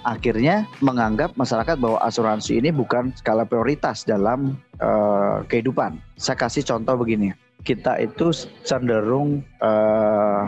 Akhirnya 0.00 0.64
menganggap 0.80 1.36
masyarakat 1.36 1.76
bahwa 1.76 2.00
asuransi 2.00 2.56
ini 2.56 2.72
bukan 2.72 3.12
skala 3.20 3.44
prioritas 3.44 4.08
dalam 4.08 4.56
eh, 4.80 5.36
kehidupan. 5.46 6.00
Saya 6.16 6.40
kasih 6.40 6.64
contoh 6.64 6.96
begini. 6.96 7.36
Kita 7.60 8.00
itu 8.00 8.32
cenderung 8.64 9.44
eh, 9.60 10.44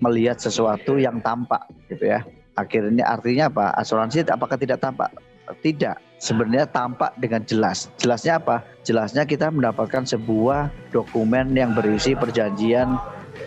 melihat 0.00 0.40
sesuatu 0.40 0.96
yang 0.96 1.20
tampak 1.20 1.60
gitu 1.92 2.08
ya. 2.08 2.24
Akhirnya 2.56 3.04
artinya 3.04 3.52
apa? 3.52 3.66
Asuransi 3.76 4.24
apakah 4.32 4.56
tidak 4.56 4.80
tampak? 4.80 5.12
Tidak. 5.60 6.05
Sebenarnya 6.16 6.64
tampak 6.68 7.12
dengan 7.20 7.44
jelas. 7.44 7.92
Jelasnya 8.00 8.40
apa? 8.40 8.64
Jelasnya 8.88 9.28
kita 9.28 9.52
mendapatkan 9.52 10.08
sebuah 10.08 10.72
dokumen 10.88 11.52
yang 11.52 11.76
berisi 11.76 12.16
perjanjian 12.16 12.96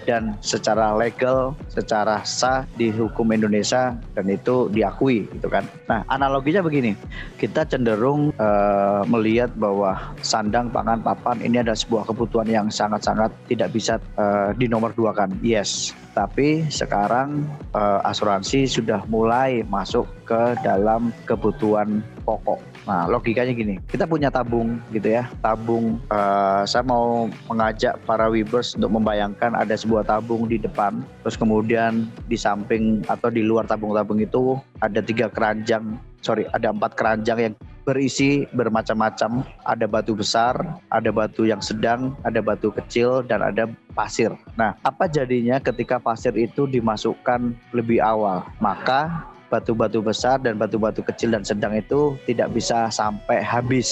dan 0.06 0.38
secara 0.42 0.94
legal, 0.98 1.58
secara 1.70 2.22
sah 2.26 2.66
di 2.78 2.90
hukum 2.90 3.30
Indonesia 3.34 3.98
dan 4.14 4.26
itu 4.30 4.70
diakui 4.70 5.30
gitu 5.30 5.50
kan. 5.50 5.66
Nah, 5.90 6.06
analoginya 6.10 6.66
begini. 6.66 6.94
Kita 7.38 7.66
cenderung 7.66 8.34
eh, 8.34 9.02
melihat 9.06 9.54
bahwa 9.58 10.14
sandang, 10.26 10.70
pangan, 10.74 11.02
papan 11.02 11.42
ini 11.42 11.62
adalah 11.62 11.78
sebuah 11.78 12.10
kebutuhan 12.10 12.50
yang 12.50 12.68
sangat-sangat 12.70 13.30
tidak 13.50 13.70
bisa 13.74 14.02
eh, 14.18 14.50
dinomorduakan. 14.58 15.42
Yes, 15.46 15.94
tapi 16.20 16.68
sekarang 16.68 17.48
eh, 17.72 18.00
asuransi 18.04 18.68
sudah 18.68 19.08
mulai 19.08 19.64
masuk 19.72 20.04
ke 20.28 20.60
dalam 20.60 21.16
kebutuhan 21.24 22.04
pokok 22.28 22.60
Nah, 22.90 23.06
logikanya 23.06 23.54
gini, 23.54 23.78
kita 23.86 24.10
punya 24.10 24.34
tabung 24.34 24.82
gitu 24.90 25.14
ya, 25.14 25.30
tabung. 25.46 26.02
eh, 26.10 26.62
saya 26.66 26.82
mau 26.82 27.30
mengajak 27.46 28.02
para 28.02 28.26
Webers 28.34 28.74
untuk 28.74 28.98
membayangkan 28.98 29.54
ada 29.54 29.78
sebuah 29.78 30.10
tabung 30.10 30.50
di 30.50 30.58
depan, 30.58 31.06
terus 31.22 31.38
kemudian 31.38 32.10
di 32.26 32.34
samping 32.34 33.06
atau 33.06 33.30
di 33.30 33.46
luar 33.46 33.70
tabung-tabung 33.70 34.18
itu 34.18 34.58
ada 34.82 35.06
tiga 35.06 35.30
keranjang, 35.30 36.02
sorry, 36.22 36.48
ada 36.52 36.72
empat 36.72 36.96
keranjang 36.96 37.40
yang 37.52 37.54
berisi 37.88 38.46
bermacam-macam. 38.54 39.42
Ada 39.66 39.90
batu 39.90 40.14
besar, 40.14 40.56
ada 40.94 41.10
batu 41.10 41.50
yang 41.50 41.60
sedang, 41.64 42.14
ada 42.22 42.40
batu 42.44 42.70
kecil, 42.70 43.26
dan 43.26 43.42
ada 43.42 43.66
pasir. 43.98 44.30
Nah, 44.54 44.78
apa 44.86 45.10
jadinya 45.10 45.58
ketika 45.58 45.98
pasir 45.98 46.36
itu 46.38 46.70
dimasukkan 46.70 47.58
lebih 47.74 47.98
awal? 47.98 48.46
Maka 48.62 49.26
batu-batu 49.50 50.00
besar 50.06 50.38
dan 50.38 50.62
batu-batu 50.62 51.02
kecil 51.02 51.34
dan 51.34 51.42
sedang 51.42 51.74
itu 51.74 52.14
tidak 52.30 52.54
bisa 52.54 52.88
sampai 52.94 53.42
habis 53.42 53.90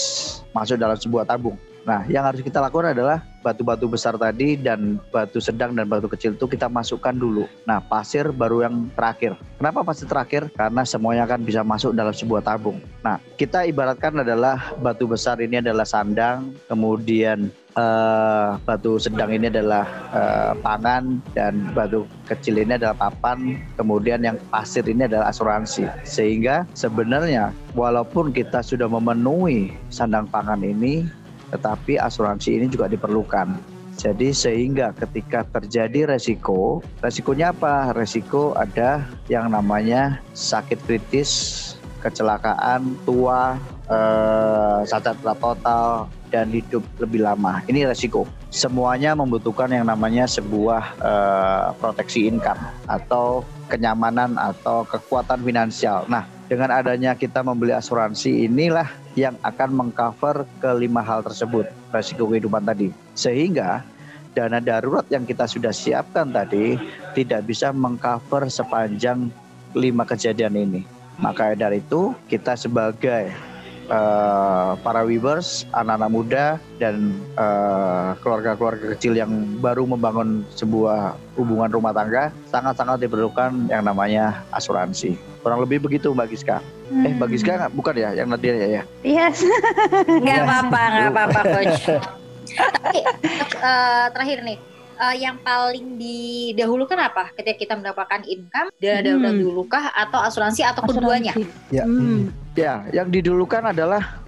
masuk 0.54 0.78
dalam 0.78 0.96
sebuah 0.96 1.26
tabung. 1.26 1.58
Nah, 1.88 2.04
yang 2.12 2.28
harus 2.28 2.44
kita 2.44 2.60
lakukan 2.60 2.92
adalah 2.92 3.24
batu-batu 3.40 3.88
besar 3.88 4.20
tadi 4.20 4.60
dan 4.60 5.00
batu 5.08 5.40
sedang 5.40 5.72
dan 5.72 5.88
batu 5.88 6.12
kecil 6.12 6.36
itu 6.36 6.44
kita 6.44 6.68
masukkan 6.68 7.16
dulu. 7.16 7.48
Nah, 7.64 7.80
pasir 7.80 8.28
baru 8.36 8.68
yang 8.68 8.92
terakhir. 8.92 9.40
Kenapa 9.56 9.88
pasir 9.88 10.04
terakhir? 10.04 10.52
Karena 10.52 10.84
semuanya 10.84 11.24
akan 11.24 11.48
bisa 11.48 11.64
masuk 11.64 11.96
dalam 11.96 12.12
sebuah 12.12 12.44
tabung. 12.44 12.84
Nah, 13.08 13.24
kita 13.40 13.64
ibaratkan 13.64 14.20
adalah 14.20 14.76
batu 14.84 15.08
besar 15.08 15.40
ini 15.40 15.64
adalah 15.64 15.88
sandang, 15.88 16.52
kemudian 16.68 17.48
eh, 17.80 18.50
batu 18.68 19.00
sedang 19.00 19.32
ini 19.32 19.48
adalah 19.48 19.88
eh, 20.12 20.54
pangan 20.60 21.24
dan 21.32 21.72
batu 21.72 22.04
kecil 22.28 22.60
ini 22.60 22.76
adalah 22.76 23.00
papan, 23.00 23.64
kemudian 23.80 24.20
yang 24.28 24.36
pasir 24.52 24.84
ini 24.84 25.08
adalah 25.08 25.32
asuransi. 25.32 25.88
Sehingga 26.04 26.68
sebenarnya 26.76 27.56
walaupun 27.80 28.36
kita 28.36 28.60
sudah 28.60 28.92
memenuhi 28.92 29.72
sandang 29.88 30.28
pangan 30.28 30.60
ini, 30.60 31.08
tetapi 31.52 32.00
asuransi 32.00 32.60
ini 32.62 32.66
juga 32.68 32.88
diperlukan. 32.92 33.78
Jadi 33.98 34.30
sehingga 34.30 34.94
ketika 34.94 35.42
terjadi 35.50 36.14
resiko, 36.14 36.86
resikonya 37.02 37.50
apa? 37.50 37.98
Resiko 37.98 38.54
ada 38.54 39.10
yang 39.26 39.50
namanya 39.50 40.22
sakit 40.38 40.78
kritis, 40.86 41.74
kecelakaan, 42.06 42.94
tua, 43.10 43.58
eh, 43.90 44.80
cacat 44.86 45.18
total, 45.18 46.06
dan 46.30 46.54
hidup 46.54 46.86
lebih 47.02 47.26
lama. 47.26 47.66
Ini 47.66 47.90
resiko. 47.90 48.30
Semuanya 48.54 49.18
membutuhkan 49.18 49.74
yang 49.74 49.90
namanya 49.90 50.30
sebuah 50.30 50.84
eh, 51.02 51.68
proteksi 51.82 52.30
income 52.30 52.62
atau 52.86 53.42
kenyamanan 53.66 54.38
atau 54.38 54.86
kekuatan 54.86 55.42
finansial. 55.42 56.06
Nah, 56.06 56.37
dengan 56.48 56.72
adanya 56.72 57.12
kita 57.12 57.44
membeli 57.44 57.76
asuransi 57.76 58.48
inilah 58.48 58.88
yang 59.20 59.36
akan 59.44 59.70
mengcover 59.76 60.48
kelima 60.64 61.04
hal 61.04 61.20
tersebut, 61.24 61.68
resiko 61.92 62.24
kehidupan 62.32 62.64
tadi. 62.64 62.96
Sehingga 63.20 63.84
dana 64.32 64.64
darurat 64.64 65.04
yang 65.12 65.28
kita 65.28 65.44
sudah 65.44 65.76
siapkan 65.76 66.32
tadi 66.32 66.80
tidak 67.20 67.44
bisa 67.52 67.76
mengcover 67.76 68.48
sepanjang 68.48 69.28
lima 69.76 70.08
kejadian 70.08 70.56
ini. 70.56 70.82
Maka 71.20 71.52
dari 71.58 71.84
itu 71.84 72.16
kita 72.32 72.56
sebagai 72.56 73.28
eh, 73.90 74.72
para 74.80 75.02
Weavers, 75.04 75.68
anak-anak 75.76 76.12
muda 76.14 76.46
dan 76.80 77.12
eh, 77.36 78.10
keluarga-keluarga 78.24 78.96
kecil 78.96 79.20
yang 79.20 79.60
baru 79.60 79.84
membangun 79.84 80.48
sebuah 80.56 81.18
hubungan 81.36 81.74
rumah 81.76 81.92
tangga 81.92 82.32
sangat-sangat 82.48 83.04
diperlukan 83.04 83.68
yang 83.68 83.84
namanya 83.84 84.48
asuransi. 84.56 85.18
Kurang 85.48 85.64
lebih 85.64 85.80
begitu 85.80 86.12
Mbak 86.12 86.28
Giska. 86.28 86.60
Eh 86.92 87.16
Mbak 87.16 87.30
Giska 87.32 87.52
nggak? 87.56 87.72
bukan 87.72 87.96
ya 87.96 88.12
yang 88.12 88.28
Nadia 88.28 88.52
ya 88.52 88.68
ya. 88.68 88.84
Yes. 89.00 89.48
Nggak 90.28 90.44
apa-apa, 90.44 90.82
nggak 90.92 91.10
apa-apa 91.16 91.40
coach. 91.56 91.80
Tapi 92.52 93.00
eh, 93.56 94.06
terakhir 94.12 94.44
nih, 94.44 94.58
eh, 95.00 95.16
yang 95.24 95.40
paling 95.40 95.96
didahulukan 95.96 97.00
apa 97.00 97.32
ketika 97.32 97.56
kita 97.56 97.74
mendapatkan 97.80 98.28
income 98.28 98.68
Hmm. 98.76 99.40
dulu 99.40 99.64
kah 99.72 99.88
atau 99.96 100.20
asuransi 100.20 100.68
atau 100.68 100.84
keduanya? 100.84 101.32
Asuransi. 101.32 101.72
Ya. 101.72 101.84
Hmm. 101.88 102.28
Ya, 102.60 102.74
yang 102.92 103.08
didulukan 103.08 103.72
adalah 103.72 104.20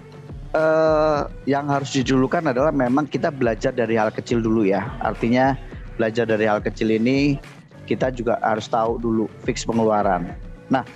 eh 0.56 1.20
yang 1.44 1.68
harus 1.68 1.92
didulukan 1.92 2.48
adalah 2.48 2.72
memang 2.72 3.04
kita 3.04 3.28
belajar 3.28 3.76
dari 3.76 4.00
hal 4.00 4.08
kecil 4.08 4.40
dulu 4.40 4.64
ya. 4.64 4.88
Artinya 5.04 5.52
belajar 6.00 6.24
dari 6.24 6.48
hal 6.48 6.64
kecil 6.64 6.96
ini 6.96 7.36
kita 7.84 8.08
juga 8.08 8.40
harus 8.40 8.72
tahu 8.72 8.96
dulu 8.96 9.28
fix 9.44 9.68
pengeluaran. 9.68 10.32
Nah, 10.70 10.86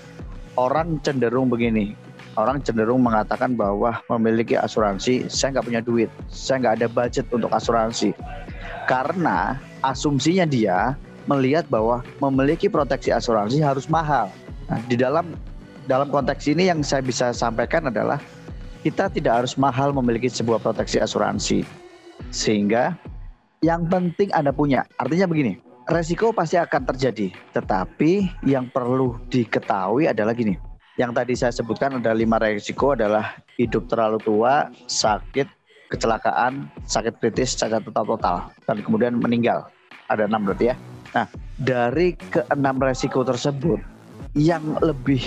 orang 0.54 0.98
cenderung 1.02 1.50
begini. 1.50 1.94
Orang 2.34 2.66
cenderung 2.66 3.06
mengatakan 3.06 3.54
bahwa 3.54 4.02
memiliki 4.10 4.58
asuransi, 4.58 5.30
saya 5.30 5.54
nggak 5.54 5.66
punya 5.70 5.82
duit, 5.82 6.10
saya 6.26 6.66
nggak 6.66 6.74
ada 6.82 6.88
budget 6.90 7.26
untuk 7.30 7.50
asuransi. 7.54 8.10
Karena 8.90 9.54
asumsinya 9.86 10.42
dia 10.42 10.98
melihat 11.30 11.62
bahwa 11.70 12.02
memiliki 12.18 12.66
proteksi 12.66 13.14
asuransi 13.14 13.62
harus 13.62 13.86
mahal. 13.86 14.34
Nah, 14.66 14.82
di 14.90 14.98
dalam 14.98 15.30
dalam 15.86 16.10
konteks 16.10 16.50
ini 16.50 16.66
yang 16.66 16.82
saya 16.82 17.06
bisa 17.06 17.30
sampaikan 17.30 17.86
adalah 17.86 18.18
kita 18.82 19.08
tidak 19.14 19.44
harus 19.44 19.54
mahal 19.54 19.94
memiliki 19.94 20.26
sebuah 20.26 20.58
proteksi 20.58 20.98
asuransi. 20.98 21.62
Sehingga 22.34 22.98
yang 23.64 23.86
penting 23.88 24.28
Anda 24.34 24.52
punya. 24.52 24.84
Artinya 25.00 25.30
begini, 25.30 25.56
resiko 25.88 26.32
pasti 26.32 26.56
akan 26.56 26.82
terjadi. 26.94 27.32
Tetapi 27.52 28.42
yang 28.48 28.68
perlu 28.72 29.20
diketahui 29.28 30.08
adalah 30.08 30.32
gini. 30.32 30.56
Yang 30.94 31.10
tadi 31.10 31.34
saya 31.34 31.52
sebutkan 31.52 31.98
ada 31.98 32.14
lima 32.14 32.38
resiko 32.38 32.94
adalah 32.94 33.34
hidup 33.58 33.90
terlalu 33.90 34.22
tua, 34.22 34.70
sakit, 34.86 35.50
kecelakaan, 35.90 36.70
sakit 36.86 37.18
kritis, 37.18 37.58
cacat 37.58 37.82
total 37.82 38.06
total, 38.14 38.36
dan 38.62 38.78
kemudian 38.78 39.18
meninggal. 39.18 39.66
Ada 40.06 40.30
enam 40.30 40.46
berarti 40.46 40.70
ya. 40.70 40.76
Nah, 41.14 41.26
dari 41.58 42.14
keenam 42.30 42.78
resiko 42.78 43.26
tersebut, 43.26 43.82
yang 44.38 44.78
lebih 44.82 45.22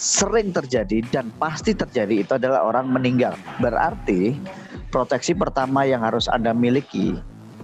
sering 0.00 0.56
terjadi 0.56 1.04
dan 1.12 1.28
pasti 1.36 1.76
terjadi 1.76 2.24
itu 2.24 2.32
adalah 2.40 2.64
orang 2.64 2.88
meninggal. 2.88 3.36
Berarti 3.60 4.32
proteksi 4.88 5.36
pertama 5.36 5.84
yang 5.84 6.00
harus 6.00 6.24
Anda 6.32 6.56
miliki 6.56 7.20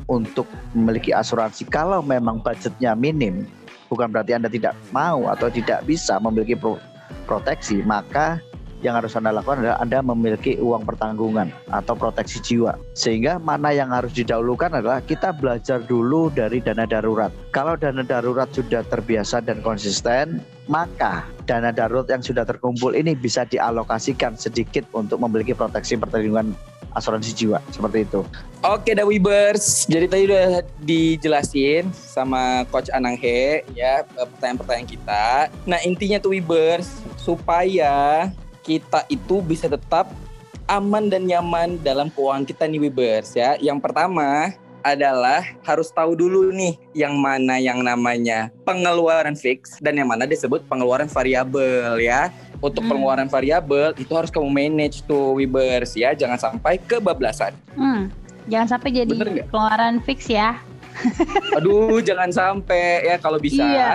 untuk 0.06 0.46
memiliki 0.72 1.10
asuransi 1.10 1.66
kalau 1.66 2.02
memang 2.02 2.42
budgetnya 2.42 2.94
minim, 2.94 3.46
bukan 3.90 4.10
berarti 4.10 4.34
Anda 4.34 4.50
tidak 4.50 4.74
mau 4.94 5.26
atau 5.30 5.50
tidak 5.50 5.86
bisa 5.86 6.18
memiliki 6.22 6.54
pro- 6.54 6.82
proteksi, 7.26 7.82
maka 7.82 8.38
yang 8.84 8.94
harus 8.94 9.16
Anda 9.16 9.32
lakukan 9.32 9.64
adalah 9.64 9.78
Anda 9.80 9.98
memiliki 10.04 10.60
uang 10.60 10.84
pertanggungan 10.84 11.48
atau 11.72 11.96
proteksi 11.96 12.38
jiwa. 12.44 12.76
Sehingga 12.92 13.40
mana 13.40 13.72
yang 13.72 13.88
harus 13.90 14.12
didahulukan 14.12 14.68
adalah 14.68 15.00
kita 15.00 15.32
belajar 15.32 15.80
dulu 15.80 16.28
dari 16.28 16.60
dana 16.60 16.84
darurat. 16.84 17.32
Kalau 17.56 17.74
dana 17.74 18.04
darurat 18.04 18.46
sudah 18.52 18.84
terbiasa 18.84 19.40
dan 19.42 19.64
konsisten, 19.64 20.44
maka 20.68 21.24
dana 21.48 21.72
darurat 21.72 22.06
yang 22.12 22.20
sudah 22.20 22.44
terkumpul 22.44 22.92
ini 22.92 23.16
bisa 23.16 23.48
dialokasikan 23.48 24.36
sedikit 24.36 24.84
untuk 24.92 25.24
memiliki 25.24 25.56
proteksi 25.56 25.96
perlindungan 25.96 26.52
asuransi 26.96 27.36
jiwa 27.36 27.60
seperti 27.68 28.08
itu. 28.08 28.24
Oke, 28.64 28.96
da 28.96 29.04
Webers. 29.04 29.84
Jadi 29.86 30.06
tadi 30.08 30.22
udah 30.32 30.64
dijelasin 30.82 31.92
sama 31.92 32.64
Coach 32.72 32.88
Anang 32.90 33.20
He 33.20 33.62
ya 33.76 34.02
pertanyaan-pertanyaan 34.08 34.88
kita. 34.88 35.26
Nah 35.68 35.78
intinya 35.84 36.16
tuh 36.18 36.34
Webers 36.34 36.88
supaya 37.20 38.26
kita 38.64 39.06
itu 39.12 39.38
bisa 39.44 39.70
tetap 39.70 40.10
aman 40.66 41.06
dan 41.06 41.30
nyaman 41.30 41.78
dalam 41.78 42.10
keuangan 42.10 42.42
kita 42.42 42.66
nih 42.66 42.90
Webers 42.90 43.38
ya. 43.38 43.54
Yang 43.62 43.78
pertama 43.86 44.50
adalah 44.86 45.42
harus 45.66 45.90
tahu 45.90 46.14
dulu 46.14 46.54
nih 46.54 46.78
yang 46.94 47.18
mana 47.18 47.58
yang 47.58 47.82
namanya 47.82 48.54
pengeluaran 48.62 49.34
fix 49.34 49.82
dan 49.82 49.98
yang 49.98 50.06
mana 50.06 50.30
disebut 50.30 50.62
pengeluaran 50.70 51.10
variabel 51.10 51.98
ya. 51.98 52.30
Untuk 52.60 52.82
Hmm. 52.84 52.90
pengeluaran 52.92 53.28
variabel 53.28 53.92
itu 54.00 54.12
harus 54.16 54.32
kamu 54.32 54.48
manage 54.48 55.04
tuh 55.04 55.36
Webers 55.36 55.92
ya, 55.92 56.16
jangan 56.16 56.40
sampai 56.40 56.80
kebablasan. 56.80 57.52
Hmm. 57.76 58.08
Jangan 58.46 58.78
sampai 58.78 58.90
jadi 58.94 59.10
pengeluaran 59.10 59.98
fix 60.06 60.30
ya. 60.30 60.56
Aduh, 61.54 62.00
jangan 62.00 62.30
sampai 62.30 63.04
ya 63.04 63.16
kalau 63.16 63.36
bisa 63.36 63.62
Iya. 63.62 63.90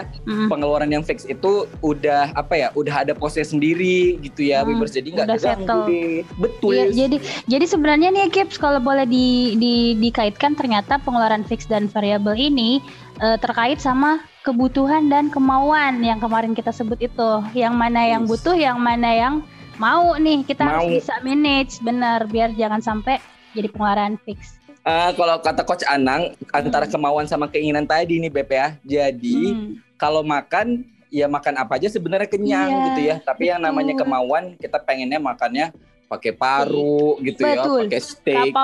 Pengeluaran 0.48 0.88
yang 0.88 1.02
fix 1.02 1.24
itu 1.24 1.66
udah 1.80 2.34
apa 2.34 2.54
ya, 2.56 2.68
udah 2.74 3.02
ada 3.02 3.14
posnya 3.14 3.44
sendiri 3.44 4.18
gitu 4.20 4.46
ya, 4.46 4.62
Hmm. 4.62 4.84
Jadi 4.84 5.08
nggak 5.12 5.28
terganggu 5.32 5.80
deh. 5.88 6.16
Betul. 6.38 6.74
Iya, 6.74 6.86
jadi 7.08 7.18
jadi 7.48 7.66
sebenarnya 7.66 8.10
nih 8.10 8.28
Kips 8.30 8.56
kalau 8.56 8.78
boleh 8.78 9.06
di, 9.06 9.56
di- 9.56 9.96
dikaitkan 9.96 10.54
ternyata 10.54 10.98
pengeluaran 10.98 11.44
fix 11.44 11.64
dan 11.66 11.88
variabel 11.88 12.36
ini 12.36 12.82
eh, 13.18 13.38
terkait 13.38 13.78
sama 13.78 14.18
kebutuhan 14.42 15.06
dan 15.06 15.30
kemauan 15.30 16.02
yang 16.02 16.18
kemarin 16.18 16.52
kita 16.52 16.70
sebut 16.70 16.98
itu. 16.98 17.32
Yang 17.54 17.74
mana 17.74 18.02
yang 18.04 18.24
Yes. 18.26 18.30
butuh, 18.32 18.56
yang 18.56 18.78
mana 18.78 19.10
yang 19.10 19.34
mau 19.78 20.14
nih 20.16 20.42
kita 20.44 20.62
harus 20.62 20.84
Mau. 20.84 20.94
bisa 20.94 21.14
manage 21.22 21.74
benar 21.80 22.26
biar 22.26 22.54
jangan 22.54 22.82
sampai 22.82 23.18
jadi 23.52 23.68
pengeluaran 23.68 24.18
fix. 24.22 24.61
Ah, 24.82 25.14
kalau 25.14 25.38
kata 25.38 25.62
Coach 25.62 25.86
Anang, 25.86 26.34
antara 26.50 26.90
kemauan 26.90 27.30
sama 27.30 27.46
keinginan 27.46 27.86
tadi 27.86 28.18
nih 28.18 28.34
Beb 28.34 28.50
ya. 28.50 28.68
Jadi 28.82 29.54
Hmm. 29.54 29.78
kalau 29.94 30.26
makan 30.26 30.82
ya 31.14 31.30
makan 31.30 31.54
apa 31.60 31.78
aja 31.78 31.86
sebenarnya 31.86 32.26
kenyang 32.26 32.72
Iya, 32.72 32.84
gitu 32.90 33.02
ya. 33.06 33.16
Tapi 33.22 33.54
yang 33.54 33.62
namanya 33.62 33.94
kemauan 33.94 34.58
kita 34.58 34.82
pengennya 34.82 35.22
makannya 35.22 35.70
pakai 36.10 36.34
paru 36.34 37.22
gitu 37.22 37.46
Betul. 37.46 37.48
ya, 37.48 37.88
pakai 37.88 38.02
steak, 38.02 38.52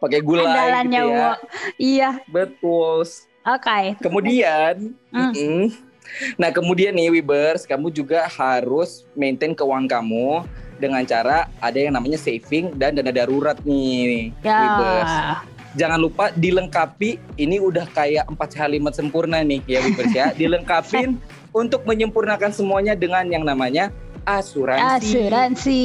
pakai 0.00 0.20
gulai 0.24 0.46
Andalannya 0.48 1.00
gitu 1.02 1.10
ya. 1.10 1.18
Wo. 1.18 1.32
Iya, 1.76 2.10
Betul. 2.24 2.98
oke. 3.44 3.78
Kemudian, 4.00 4.74
Hmm. 5.10 5.34
mm-mm. 5.34 5.62
nah 6.36 6.48
kemudian 6.48 6.92
nih 6.92 7.10
Wibers, 7.10 7.64
kamu 7.64 7.90
juga 7.90 8.24
harus 8.28 9.04
maintain 9.12 9.52
keuangan 9.52 9.88
kamu 9.90 10.44
dengan 10.82 11.06
cara 11.06 11.46
ada 11.62 11.78
yang 11.78 11.94
namanya 11.94 12.18
saving 12.18 12.74
dan 12.74 12.98
dana 12.98 13.14
darurat 13.14 13.54
nih, 13.62 14.34
Ya. 14.42 14.58
Wibers. 14.58 15.14
Jangan 15.72 15.98
lupa 16.02 16.28
dilengkapi, 16.36 17.16
ini 17.40 17.56
udah 17.56 17.88
kayak 17.96 18.28
empat 18.28 18.52
sehat 18.52 18.74
lima 18.74 18.92
sempurna 18.92 19.40
nih 19.40 19.62
ya 19.64 19.80
Wibers 19.80 20.12
ya. 20.12 20.26
Dilengkapin 20.40 21.16
untuk 21.54 21.86
menyempurnakan 21.86 22.50
semuanya 22.50 22.92
dengan 22.98 23.24
yang 23.30 23.46
namanya 23.46 23.94
asuransi. 24.24 24.82
Asuransi. 25.18 25.84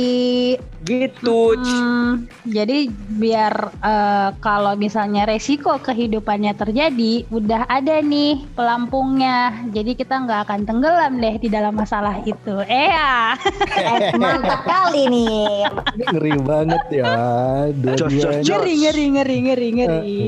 Gitu. 0.87 1.39
Hmm, 1.57 2.29
jadi 2.47 2.87
biar 3.19 3.73
eh, 3.83 4.29
kalau 4.39 4.77
misalnya 4.79 5.27
resiko 5.27 5.75
kehidupannya 5.81 6.55
terjadi, 6.55 7.27
udah 7.33 7.67
ada 7.67 7.99
nih 7.99 8.45
pelampungnya. 8.55 9.67
Jadi 9.73 9.97
kita 9.97 10.23
nggak 10.23 10.47
akan 10.47 10.61
tenggelam 10.63 11.19
deh 11.19 11.35
di 11.41 11.49
dalam 11.51 11.75
masalah 11.75 12.21
itu. 12.23 12.63
Eh 12.65 12.89
ya. 12.91 13.35
Eh, 13.77 14.11
mantap 14.19 14.65
kali 14.67 15.07
nih. 15.07 15.63
Ngeri 16.11 16.33
banget 16.43 16.83
ya. 16.91 17.13
Ngeri 17.71 18.73
ngeri 18.83 19.05
ngeri 19.15 19.37
ngeri 19.47 19.69
ngeri. 19.77 20.19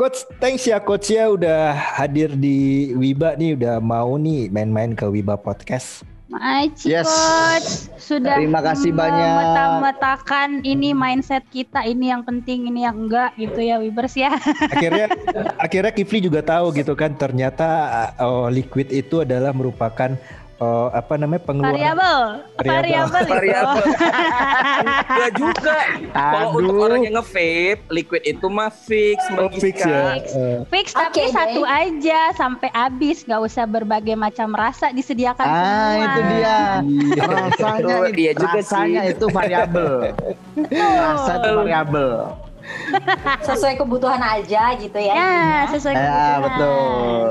Coach, 0.00 0.24
thanks 0.40 0.64
ya 0.64 0.80
Coach 0.80 1.12
ya 1.12 1.28
udah 1.28 1.76
hadir 1.76 2.32
di 2.32 2.88
Wiba 2.96 3.36
nih, 3.36 3.52
udah 3.52 3.84
mau 3.84 4.16
nih 4.16 4.48
main-main 4.48 4.96
ke 4.96 5.04
Wiba 5.04 5.36
Podcast. 5.36 6.08
Maci 6.30 6.94
Yes. 6.94 7.10
coach 7.10 7.68
sudah 7.98 8.38
Terima 8.38 8.62
kasih 8.62 8.94
banyak. 8.94 9.18
memeta-metakan 9.34 10.48
ini 10.62 10.94
mindset 10.94 11.42
kita 11.50 11.82
ini 11.82 12.14
yang 12.14 12.22
penting 12.22 12.70
ini 12.70 12.86
yang 12.86 12.94
enggak 13.06 13.34
gitu 13.34 13.58
ya 13.58 13.82
Wibers 13.82 14.14
ya. 14.14 14.38
Akhirnya 14.74 15.10
akhirnya 15.58 15.90
Kifli 15.90 16.22
juga 16.22 16.38
tahu 16.46 16.70
gitu 16.70 16.94
kan 16.94 17.18
ternyata 17.18 17.66
oh, 18.22 18.46
liquid 18.46 18.94
itu 18.94 19.26
adalah 19.26 19.50
merupakan 19.50 20.14
oh, 20.60 20.88
apa 20.90 21.16
namanya 21.16 21.42
pengeluaran 21.42 21.74
Variabel, 21.74 22.20
Variabel. 22.60 23.24
variabel 23.26 23.76
itu. 23.82 24.04
Enggak 25.02 25.32
juga. 25.40 25.76
Kalau 26.10 26.48
untuk 26.54 26.76
orang 26.78 27.00
yang 27.02 27.14
nge-vape, 27.16 27.80
liquid 27.88 28.22
itu 28.24 28.46
mah 28.46 28.70
fix, 28.70 29.18
Oh, 29.32 29.48
fix 29.50 29.80
ya. 29.80 30.14
Fix. 30.14 30.26
Eh, 30.30 30.58
Fix 30.68 30.86
tapi 30.92 31.20
Oke, 31.20 31.32
satu 31.32 31.60
deh. 31.60 31.80
aja 31.80 32.20
sampai 32.32 32.68
habis, 32.70 33.24
nggak 33.24 33.40
usah 33.42 33.64
berbagai 33.64 34.14
macam 34.14 34.52
rasa 34.52 34.88
disediakan 34.90 35.42
Ah, 35.42 35.56
semua. 35.56 36.04
itu 36.04 36.20
dia. 36.30 36.58
Rasanya 37.20 37.80
Betul, 37.98 38.04
iya 38.14 38.32
juga 38.32 38.52
rasanya 38.54 39.00
sih. 39.02 39.12
itu 39.12 39.26
variabel. 39.28 39.92
Rasa 40.70 41.32
itu 41.34 41.50
variabel. 41.56 42.12
Sesuai 43.48 43.74
kebutuhan 43.74 44.20
aja 44.20 44.76
gitu 44.76 44.94
ya. 44.96 45.14
Ya, 45.16 45.34
sesuai 45.66 45.90
Ya, 45.90 46.04
kebutuhan. 46.04 46.40
betul. 46.44 47.30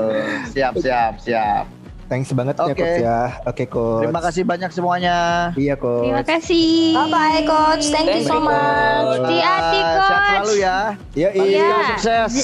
Siap, 0.50 0.74
siap, 0.76 1.12
siap. 1.18 1.64
Thanks 2.10 2.34
banget 2.34 2.58
ya 2.58 2.64
Oke. 2.66 2.74
Coach 2.76 2.98
ya. 2.98 3.20
Oke 3.46 3.64
Coach. 3.64 4.02
Terima 4.02 4.20
kasih 4.20 4.42
banyak 4.42 4.70
semuanya. 4.74 5.16
Iya 5.54 5.74
Coach. 5.78 6.02
Terima 6.02 6.22
kasih. 6.26 6.68
Bye 6.92 7.06
bye 7.08 7.42
coach. 7.46 7.84
Thank 7.88 8.08
you 8.10 8.22
so 8.22 8.34
Thank 8.34 8.42
you, 8.42 8.50
much. 8.50 9.22
Hati-hati, 9.22 9.78
Coach. 9.78 10.02
Sehat 10.02 10.26
selalu 10.26 10.54
ya. 10.58 10.78
Ya, 11.14 11.28
Iya. 11.30 11.44
iya. 11.46 11.70
Sukses. 11.94 12.34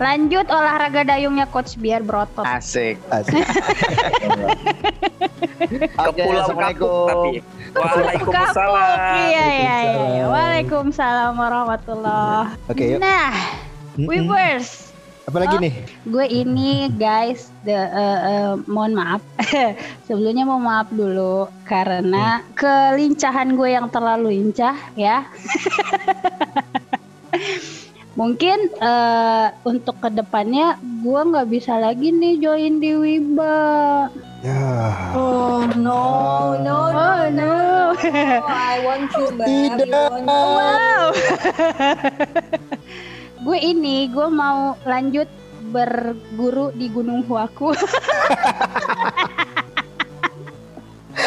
Lanjut 0.00 0.46
olahraga 0.48 1.04
dayungnya 1.04 1.44
coach 1.46 1.76
biar 1.76 2.00
berotot. 2.00 2.42
Asik. 2.42 2.96
Asik. 3.08 3.36
Ke 5.64 6.08
Oke, 6.10 6.20
pulau 6.24 6.40
Assalamualaikum. 6.42 7.06
Kapuk 7.06 7.08
tapi. 7.08 7.30
Waalaikumsalam. 7.74 9.14
Iya, 9.20 9.44
iya, 9.46 9.76
iya. 9.82 10.24
Waalaikumsalam. 10.24 10.30
Waalaikumsalam 10.30 11.32
warahmatullah. 11.34 12.40
Oke, 12.68 12.84
yuk. 12.86 13.00
Nah, 13.00 13.32
Mm-mm. 13.94 14.08
Wibers, 14.10 14.83
Apa 15.24 15.40
lagi 15.40 15.56
nih? 15.56 15.72
gue 16.04 16.26
ini 16.28 16.92
guys, 17.00 17.48
the, 17.64 17.72
eh, 17.72 18.20
eh, 18.28 18.52
mohon 18.68 18.92
maaf. 18.92 19.24
Sebelumnya 20.06 20.44
mau 20.44 20.60
maaf 20.60 20.92
dulu 20.92 21.48
karena 21.64 22.44
kelincahan 22.52 23.56
gue 23.56 23.72
yang 23.72 23.88
terlalu 23.88 24.36
lincah 24.36 24.76
ya. 24.92 25.24
Mungkin 28.20 28.68
eh, 28.78 29.46
untuk 29.64 29.96
ke 29.98 30.12
depannya 30.12 30.76
gue 31.02 31.20
nggak 31.24 31.48
bisa 31.48 31.80
lagi 31.80 32.12
nih 32.12 32.44
join 32.44 32.78
di 32.78 32.92
Wiba. 32.92 34.12
Ya. 34.44 34.60
Oh 35.16 35.64
no, 35.72 36.04
no, 36.60 36.92
no, 36.92 37.14
Oh 37.24 37.32
no. 37.32 37.96
I 38.44 38.84
want 38.84 39.08
you 39.16 39.32
back. 39.32 39.48
Tidak. 39.48 39.88
Want 39.88 40.28
you. 40.28 40.28
Wow. 40.28 41.16
gue 43.44 43.58
ini 43.60 44.08
gue 44.08 44.28
mau 44.32 44.72
lanjut 44.88 45.28
berguru 45.68 46.72
di 46.72 46.88
Gunung 46.88 47.24
Huaku. 47.28 47.76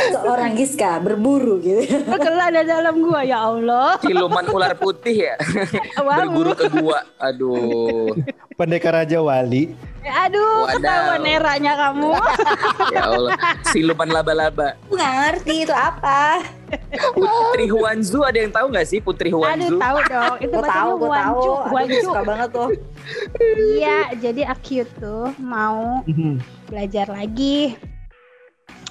Seorang 0.10 0.52
Giska 0.54 0.92
berburu 0.98 1.60
gitu. 1.60 1.84
Kelah 2.08 2.48
ada 2.50 2.62
dalam 2.62 3.02
gua 3.02 3.22
ya 3.22 3.44
Allah. 3.44 3.98
Siluman 4.00 4.46
ular 4.48 4.74
putih 4.74 5.28
ya. 5.28 5.36
Wow. 5.98 6.24
Berguru 6.24 6.54
kedua. 6.56 6.98
Aduh. 7.20 8.16
Pendekar 8.56 8.96
Raja 8.96 9.20
Wali. 9.20 9.76
Aduh, 10.08 10.64
Wadaw. 10.64 10.80
ketahuan 10.80 11.26
eranya 11.28 11.74
kamu. 11.76 12.12
Ya 12.96 13.02
Allah. 13.06 13.36
Siluman 13.68 14.08
laba-laba. 14.08 14.80
Nggak 14.88 15.12
ngerti 15.20 15.56
itu 15.68 15.76
apa. 15.76 16.40
Putri 17.12 17.68
Huanzu 17.68 18.24
ada 18.24 18.40
yang 18.40 18.52
tahu 18.52 18.72
nggak 18.72 18.88
sih 18.88 19.00
Putri 19.00 19.32
Aduh, 19.32 19.44
Huanzu? 19.44 19.76
tahu 19.76 19.98
dong. 20.08 20.36
Itu 20.40 20.56
Gue 20.56 20.64
tahu, 20.64 20.90
gue 20.96 21.10
tahu. 21.12 21.42
Huancu, 21.68 21.92
Aduh, 21.92 22.06
suka 22.08 22.22
banget 22.24 22.50
tuh. 22.52 22.70
Iya, 23.76 23.98
jadi 24.16 24.42
aku 24.48 24.80
tuh 24.96 25.26
mau 25.38 26.00
belajar 26.66 27.08
lagi. 27.12 27.76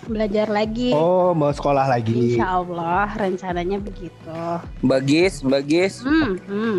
Belajar 0.06 0.46
lagi. 0.46 0.94
Oh, 0.94 1.34
mau 1.34 1.50
sekolah 1.50 1.86
lagi. 1.86 2.34
Insya 2.34 2.62
Allah 2.62 3.10
rencananya 3.12 3.82
begitu. 3.82 4.38
Bagis, 4.80 5.42
Bagis. 5.42 6.00
Hmm, 6.00 6.38
hmm. 6.46 6.78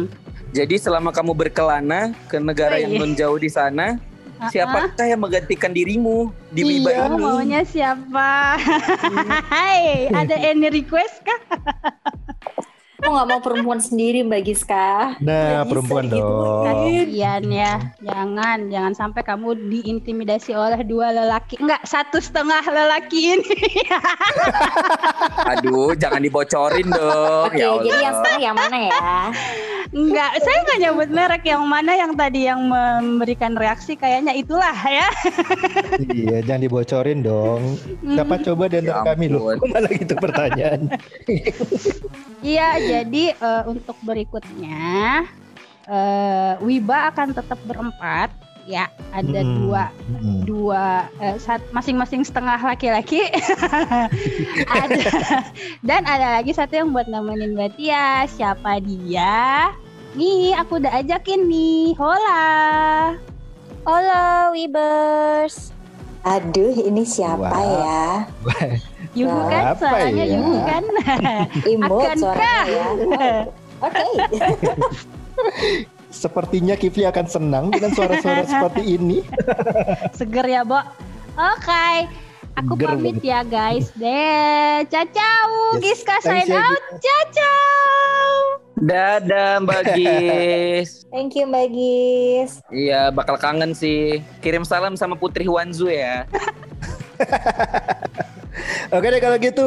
Jadi 0.56 0.80
selama 0.80 1.12
kamu 1.12 1.36
berkelana 1.36 2.16
ke 2.32 2.40
negara 2.40 2.80
yang 2.80 2.96
non 2.96 3.12
jauh 3.14 3.36
di 3.36 3.52
sana, 3.52 4.00
Ah, 4.38 4.54
siapakah 4.54 5.10
yang 5.10 5.18
menggantikan 5.18 5.74
dirimu 5.74 6.30
di 6.54 6.62
Wiba 6.62 6.94
Iya, 6.94 7.10
ini? 7.10 7.18
maunya 7.18 7.62
siapa? 7.66 8.54
Hai, 9.54 10.14
ada 10.14 10.38
any 10.38 10.70
request 10.70 11.26
kah? 11.26 11.42
Aku 12.98 13.14
nggak 13.14 13.30
mau 13.30 13.40
perempuan 13.40 13.78
sendiri 13.78 14.26
Mbak 14.26 14.42
Giska. 14.42 15.22
Nah, 15.22 15.62
Nggak 15.62 15.62
bisa 15.62 15.70
perempuan 15.70 16.06
gitu. 16.10 16.18
dong. 16.18 16.66
Kasian 16.66 17.44
ya, 17.46 17.74
jangan, 18.02 18.58
jangan 18.74 18.94
sampai 18.98 19.22
kamu 19.22 19.50
diintimidasi 19.70 20.58
oleh 20.58 20.82
dua 20.82 21.14
lelaki, 21.14 21.62
enggak 21.62 21.86
satu 21.86 22.18
setengah 22.18 22.66
lelaki 22.66 23.38
ini. 23.38 23.58
Aduh, 25.46 25.94
jangan 25.94 26.26
dibocorin 26.26 26.90
dong. 26.90 27.54
Oke, 27.54 27.62
ya 27.62 27.70
Allah. 27.70 27.84
jadi 27.86 27.98
yang 28.02 28.16
setengah 28.18 28.42
yang 28.42 28.56
mana 28.58 28.78
ya? 28.82 29.02
Enggak, 29.92 30.32
saya 30.44 30.58
nggak 30.68 30.80
nyebut 30.84 31.10
merek 31.12 31.44
yang 31.48 31.64
mana 31.64 31.92
yang 31.96 32.12
tadi 32.14 32.48
yang 32.48 32.62
memberikan 32.68 33.56
reaksi 33.56 33.96
kayaknya 33.96 34.36
itulah 34.36 34.76
ya. 34.76 35.08
Iya, 35.98 36.44
jangan 36.44 36.62
dibocorin 36.68 37.20
dong. 37.24 37.80
Siapa 38.04 38.42
coba 38.44 38.68
antara 38.68 38.84
Ya 38.84 39.04
kami 39.04 39.26
loh? 39.32 39.56
malah 39.72 39.92
gitu 39.92 40.14
pertanyaan. 40.20 40.92
Iya, 42.44 42.68
jadi 42.80 43.24
eh, 43.34 43.64
untuk 43.66 43.98
berikutnya 44.04 45.26
eh, 45.88 46.54
Wiba 46.62 47.10
akan 47.12 47.34
tetap 47.34 47.60
berempat 47.66 48.30
ya, 48.68 48.92
ada 49.16 49.42
Mm-mm. 49.42 49.56
dua 49.64 49.84
dua 50.44 50.84
eh, 51.24 51.40
sat- 51.40 51.64
masing-masing 51.72 52.28
setengah 52.28 52.60
laki-laki 52.60 53.24
ada 54.84 55.02
dan 55.82 56.04
ada 56.04 56.38
lagi 56.38 56.52
satu 56.52 56.76
yang 56.76 56.92
buat 56.92 57.08
nemenin 57.08 57.56
Mbak 57.56 57.80
Tia 57.80 58.28
siapa 58.28 58.84
dia 58.84 59.72
nih 60.14 60.52
aku 60.60 60.84
udah 60.84 61.00
ajakin 61.00 61.48
nih 61.48 61.96
hola 61.96 62.46
Halo, 63.88 64.52
Webers. 64.52 65.72
Aduh, 66.28 66.76
ini 66.76 67.08
siapa 67.08 67.56
Wah. 67.56 67.64
ya? 67.64 68.04
Yugu 69.18 69.48
kan 69.48 69.64
Apa 69.72 69.80
suaranya 69.80 70.24
ya? 70.28 70.36
Yugu 70.36 70.56
kan 70.68 70.84
Imut 71.64 72.04
suaranya 72.20 72.60
ya. 72.68 72.88
Oke. 73.80 74.04
Sepertinya 76.08 76.74
Kifli 76.74 77.04
akan 77.04 77.26
senang 77.26 77.66
dengan 77.68 77.92
suara-suara 77.92 78.44
seperti 78.50 78.96
ini. 78.96 79.22
seger 80.12 80.46
ya 80.46 80.62
Bo 80.62 80.80
oke 81.34 81.88
aku 82.56 82.74
Seger 82.74 82.88
pamit 82.90 83.16
banget. 83.16 83.30
ya 83.30 83.40
guys 83.44 83.88
deh 83.94 84.88
cacau 84.88 85.50
Yes, 85.76 86.02
Giska 86.02 86.16
sign 86.22 86.48
ya, 86.48 86.64
out 86.64 86.84
cacau 86.98 88.26
Dadah 88.78 89.58
Mbak 89.60 89.84
Gis. 89.98 91.02
Thank 91.10 91.34
you 91.34 91.46
Mbak 91.46 91.68
Gis. 91.70 92.52
Iya, 92.70 93.10
bakal 93.10 93.34
kangen 93.36 93.74
sih. 93.74 94.22
Kirim 94.38 94.62
salam 94.62 94.94
sama 94.94 95.18
Putri 95.18 95.44
Huanzu 95.44 95.90
ya. 95.90 96.30
Oke 98.88 99.08
deh 99.12 99.20
kalau 99.20 99.36
gitu 99.36 99.66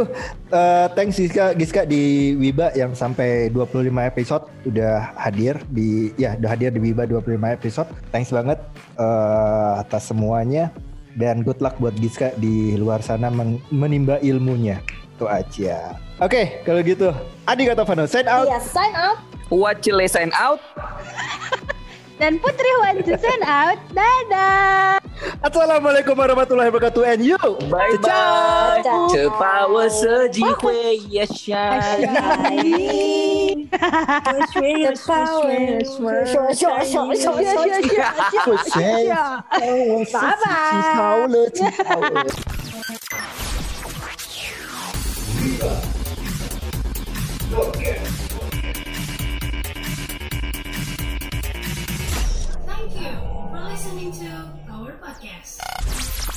eh, 0.49 0.87
Thanks 0.97 1.17
Giska, 1.17 1.53
Giska 1.53 1.83
di 1.85 2.33
Wiba 2.35 2.73
yang 2.73 2.97
sampai 2.97 3.53
25 3.53 3.85
episode 4.01 4.45
Udah 4.65 5.13
hadir 5.15 5.61
di 5.69 6.09
Ya 6.17 6.41
udah 6.41 6.51
hadir 6.53 6.73
di 6.73 6.81
Wiba 6.81 7.05
25 7.05 7.37
episode. 7.53 7.91
Thanks 8.09 8.33
banget 8.33 8.57
eh, 8.97 9.73
atas 9.77 10.09
semuanya. 10.09 10.73
Dan 11.15 11.43
good 11.43 11.59
luck 11.59 11.77
buat 11.77 11.93
Giska 11.99 12.33
di 12.39 12.79
luar 12.79 13.03
sana 13.03 13.29
men- 13.29 13.61
menimba 13.69 14.17
ilmunya. 14.23 14.81
Itu 15.19 15.29
aja. 15.29 16.01
Oke 16.17 16.65
kalau 16.65 16.81
gitu 16.81 17.13
Adi 17.45 17.69
Katovano 17.69 18.09
sign 18.09 18.25
out. 18.25 18.49
Iya, 18.49 18.61
sign 18.63 18.95
out. 18.97 19.19
Wacile 19.51 20.07
sign 20.07 20.31
out. 20.33 20.63
Dan 22.21 22.37
Putri 22.37 22.69
Wanju 22.85 23.17
sign 23.17 23.41
out. 23.49 23.81
Dadah. 23.97 25.01
Assalamualaikum 25.41 26.13
warahmatullahi 26.13 26.69
wabarakatuh 26.69 27.17
And 27.17 27.25
you. 27.25 27.41
Bye 27.73 27.97
bye. 27.97 28.85
Ciao. 28.85 29.09
Cepawa 29.09 29.89
sejiwe 29.89 31.01
ya 31.09 31.25
syai. 31.25 32.05
Thank 47.81 48.20
you 53.01 53.17
for 53.51 53.61
listening 53.61 54.13
to 54.13 54.27
our 54.71 54.93
podcast. 55.01 56.30